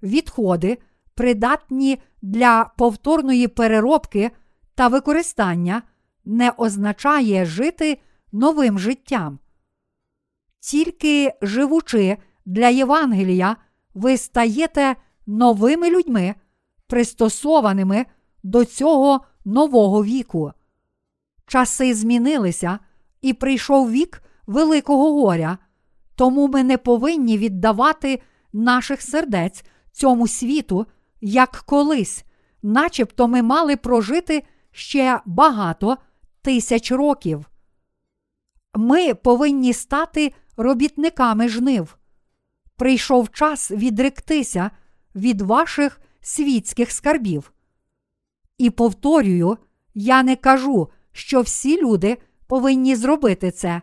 відходи, 0.03 0.77
придатні 1.15 1.99
для 2.25 2.71
повторної 2.77 3.47
переробки 3.47 4.31
та 4.75 4.87
використання, 4.87 5.81
не 6.25 6.49
означає 6.49 7.45
жити 7.45 7.99
новим 8.31 8.79
життям. 8.79 9.39
Тільки 10.59 11.33
живучи 11.41 12.17
для 12.45 12.69
Євангелія, 12.69 13.55
ви 13.93 14.17
стаєте 14.17 14.95
новими 15.27 15.89
людьми, 15.89 16.35
пристосованими 16.87 18.05
до 18.43 18.65
цього 18.65 19.21
нового 19.45 20.03
віку. 20.03 20.51
Часи 21.47 21.93
змінилися, 21.93 22.79
і 23.21 23.33
прийшов 23.33 23.91
вік 23.91 24.21
Великого 24.47 25.21
горя, 25.21 25.57
тому 26.15 26.47
ми 26.47 26.63
не 26.63 26.77
повинні 26.77 27.37
віддавати 27.37 28.21
наших 28.53 29.01
сердець 29.01 29.65
цьому 29.91 30.27
світу, 30.27 30.85
як 31.25 31.63
колись, 31.65 32.25
начебто 32.63 33.27
ми 33.27 33.41
мали 33.41 33.75
прожити 33.75 34.43
ще 34.71 35.19
багато 35.25 35.97
тисяч 36.41 36.91
років. 36.91 37.45
Ми 38.75 39.13
повинні 39.13 39.73
стати 39.73 40.33
робітниками 40.57 41.49
жнив. 41.49 41.97
Прийшов 42.75 43.31
час 43.31 43.71
відректися 43.71 44.71
від 45.15 45.41
ваших 45.41 46.01
світських 46.21 46.91
скарбів. 46.91 47.53
І 48.57 48.69
повторюю, 48.69 49.57
я 49.93 50.23
не 50.23 50.35
кажу, 50.35 50.89
що 51.11 51.41
всі 51.41 51.81
люди 51.81 52.17
повинні 52.47 52.95
зробити 52.95 53.51
це. 53.51 53.81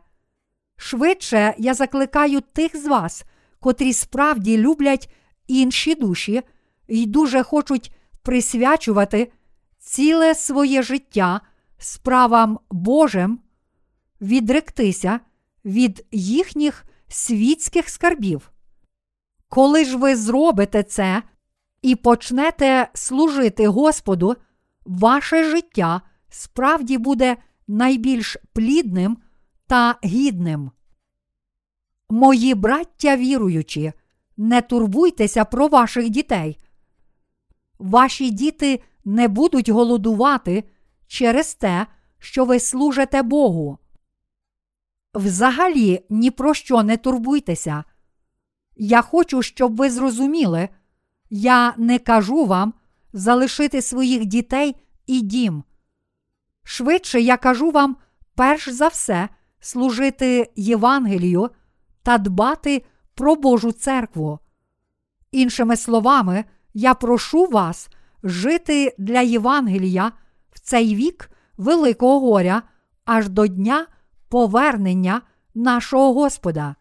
Швидше 0.76 1.54
я 1.58 1.74
закликаю 1.74 2.40
тих 2.40 2.76
з 2.76 2.86
вас, 2.86 3.24
котрі 3.60 3.92
справді 3.92 4.58
люблять 4.58 5.12
інші 5.46 5.94
душі 5.94 6.42
і 6.88 7.06
дуже 7.06 7.42
хочуть 7.42 7.92
присвячувати 8.22 9.32
ціле 9.78 10.34
своє 10.34 10.82
життя 10.82 11.40
справам 11.78 12.58
Божим, 12.70 13.40
відректися 14.20 15.20
від 15.64 16.06
їхніх 16.12 16.84
світських 17.08 17.88
скарбів. 17.88 18.50
Коли 19.48 19.84
ж 19.84 19.96
ви 19.96 20.16
зробите 20.16 20.82
це 20.82 21.22
і 21.82 21.96
почнете 21.96 22.88
служити 22.94 23.68
Господу, 23.68 24.36
ваше 24.84 25.44
життя 25.44 26.00
справді 26.28 26.98
буде 26.98 27.36
найбільш 27.68 28.36
плідним 28.52 29.18
та 29.66 29.98
гідним. 30.04 30.70
Мої 32.10 32.54
браття 32.54 33.16
віруючі, 33.16 33.92
не 34.36 34.60
турбуйтеся 34.60 35.44
про 35.44 35.68
ваших 35.68 36.08
дітей. 36.08 36.58
Ваші 37.82 38.30
діти 38.30 38.82
не 39.04 39.28
будуть 39.28 39.68
голодувати 39.68 40.64
через 41.06 41.54
те, 41.54 41.86
що 42.18 42.44
ви 42.44 42.60
служите 42.60 43.22
Богу. 43.22 43.78
Взагалі 45.14 46.04
ні 46.10 46.30
про 46.30 46.54
що 46.54 46.82
не 46.82 46.96
турбуйтеся. 46.96 47.84
Я 48.76 49.02
хочу, 49.02 49.42
щоб 49.42 49.76
ви 49.76 49.90
зрозуміли, 49.90 50.68
я 51.30 51.74
не 51.76 51.98
кажу 51.98 52.44
вам 52.44 52.74
залишити 53.12 53.82
своїх 53.82 54.24
дітей 54.24 54.76
і 55.06 55.20
дім. 55.20 55.64
Швидше 56.64 57.20
я 57.20 57.36
кажу 57.36 57.70
вам, 57.70 57.96
перш 58.34 58.68
за 58.68 58.88
все, 58.88 59.28
служити 59.60 60.52
Євангелію 60.56 61.50
та 62.02 62.18
дбати 62.18 62.84
про 63.14 63.36
Божу 63.36 63.72
церкву. 63.72 64.38
Іншими 65.32 65.76
словами, 65.76 66.44
я 66.74 66.94
прошу 66.94 67.46
вас 67.46 67.88
жити 68.22 68.94
для 68.98 69.20
Євангелія 69.20 70.12
в 70.50 70.60
цей 70.60 70.94
вік 70.94 71.30
Великого 71.56 72.20
горя 72.20 72.62
аж 73.04 73.28
до 73.28 73.46
дня 73.46 73.86
повернення 74.28 75.22
нашого 75.54 76.14
Господа. 76.14 76.74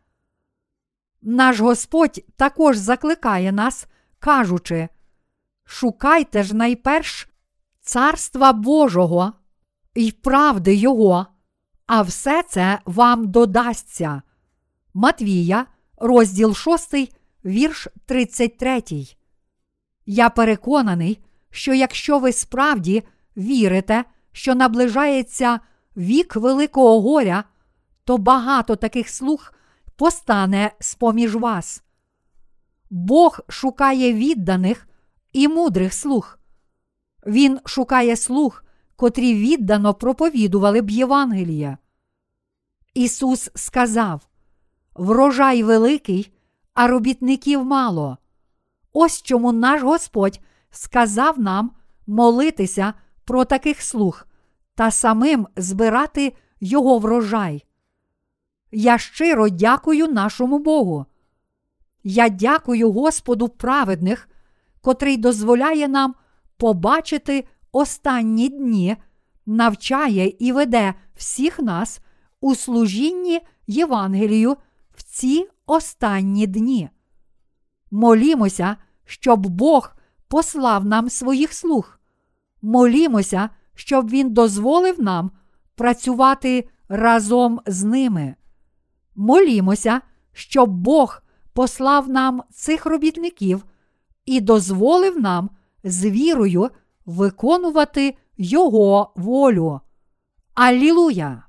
Наш 1.22 1.60
Господь 1.60 2.24
також 2.36 2.78
закликає 2.78 3.52
нас, 3.52 3.88
кажучи: 4.20 4.90
Шукайте 5.64 6.44
ж 6.44 6.56
найперш 6.56 7.30
Царства 7.82 8.54
Божого 8.54 9.34
і 9.96 10.12
правди 10.12 10.76
Його, 10.76 11.26
а 11.86 12.02
все 12.02 12.44
це 12.44 12.80
вам 12.86 13.32
додасться. 13.32 14.22
Матвія, 14.94 15.66
розділ 15.98 16.54
6, 16.56 16.96
вірш 17.46 17.88
33. 18.06 18.82
Я 20.14 20.30
переконаний, 20.30 21.20
що 21.50 21.74
якщо 21.74 22.20
ви 22.20 22.32
справді 22.32 23.04
вірите, 23.38 24.06
що 24.32 24.56
наближається 24.56 25.60
вік 25.98 26.36
Великого 26.36 27.02
горя, 27.02 27.44
то 28.04 28.18
багато 28.18 28.76
таких 28.76 29.10
слуг 29.10 29.54
постане 29.96 30.72
з-поміж 30.80 31.36
вас. 31.36 31.84
Бог 32.90 33.40
шукає 33.48 34.14
відданих 34.14 34.88
і 35.34 35.48
мудрих 35.48 35.94
слуг. 35.94 36.40
Він 37.26 37.60
шукає 37.66 38.16
слуг, 38.16 38.64
котрі 38.96 39.34
віддано 39.34 39.94
проповідували 39.94 40.82
б 40.82 40.90
Євангелія. 40.90 41.78
Ісус 42.94 43.52
сказав: 43.56 44.22
Врожай 44.94 45.64
великий, 45.64 46.34
а 46.74 46.88
робітників 46.88 47.66
мало. 47.66 48.18
Ось 48.94 49.22
чому 49.22 49.52
наш 49.52 49.82
Господь 49.82 50.40
сказав 50.72 51.40
нам 51.40 51.72
молитися 52.08 52.94
про 53.26 53.46
таких 53.46 53.82
слуг 53.82 54.26
та 54.76 54.92
самим 54.92 55.48
збирати 55.56 56.34
його 56.60 57.00
врожай. 57.00 57.66
Я 58.72 58.98
щиро 58.98 59.50
дякую 59.50 60.08
нашому 60.08 60.60
Богу. 60.60 61.06
Я 62.04 62.30
дякую 62.30 62.92
Господу 62.92 63.50
праведних, 63.50 64.30
котрий 64.82 65.18
дозволяє 65.18 65.88
нам 65.88 66.16
побачити 66.58 67.48
останні 67.72 68.50
дні, 68.50 68.98
навчає 69.46 70.34
і 70.40 70.52
веде 70.52 70.94
всіх 71.16 71.60
нас 71.60 72.02
у 72.42 72.56
служінні 72.56 73.42
Євангелію 73.68 74.58
в 74.96 75.04
ці 75.04 75.48
останні 75.66 76.48
дні. 76.48 76.90
Молімося, 77.92 78.76
щоб 79.06 79.48
Бог 79.48 79.92
послав 80.28 80.86
нам 80.86 81.10
своїх 81.10 81.54
слуг. 81.54 82.00
Молімося, 82.62 83.50
щоб 83.76 84.10
Він 84.10 84.34
дозволив 84.34 85.02
нам 85.02 85.32
працювати 85.76 86.70
разом 86.90 87.60
з 87.66 87.84
ними. 87.84 88.36
Молімося, 89.16 90.02
щоб 90.34 90.70
Бог 90.70 91.22
послав 91.54 92.10
нам 92.10 92.44
цих 92.52 92.86
робітників 92.86 93.66
і 94.26 94.42
дозволив 94.42 95.20
нам 95.20 95.50
з 95.84 96.06
вірою 96.06 96.70
виконувати 97.06 98.16
Його 98.38 99.14
волю. 99.16 99.80
Алілуя! 100.54 101.44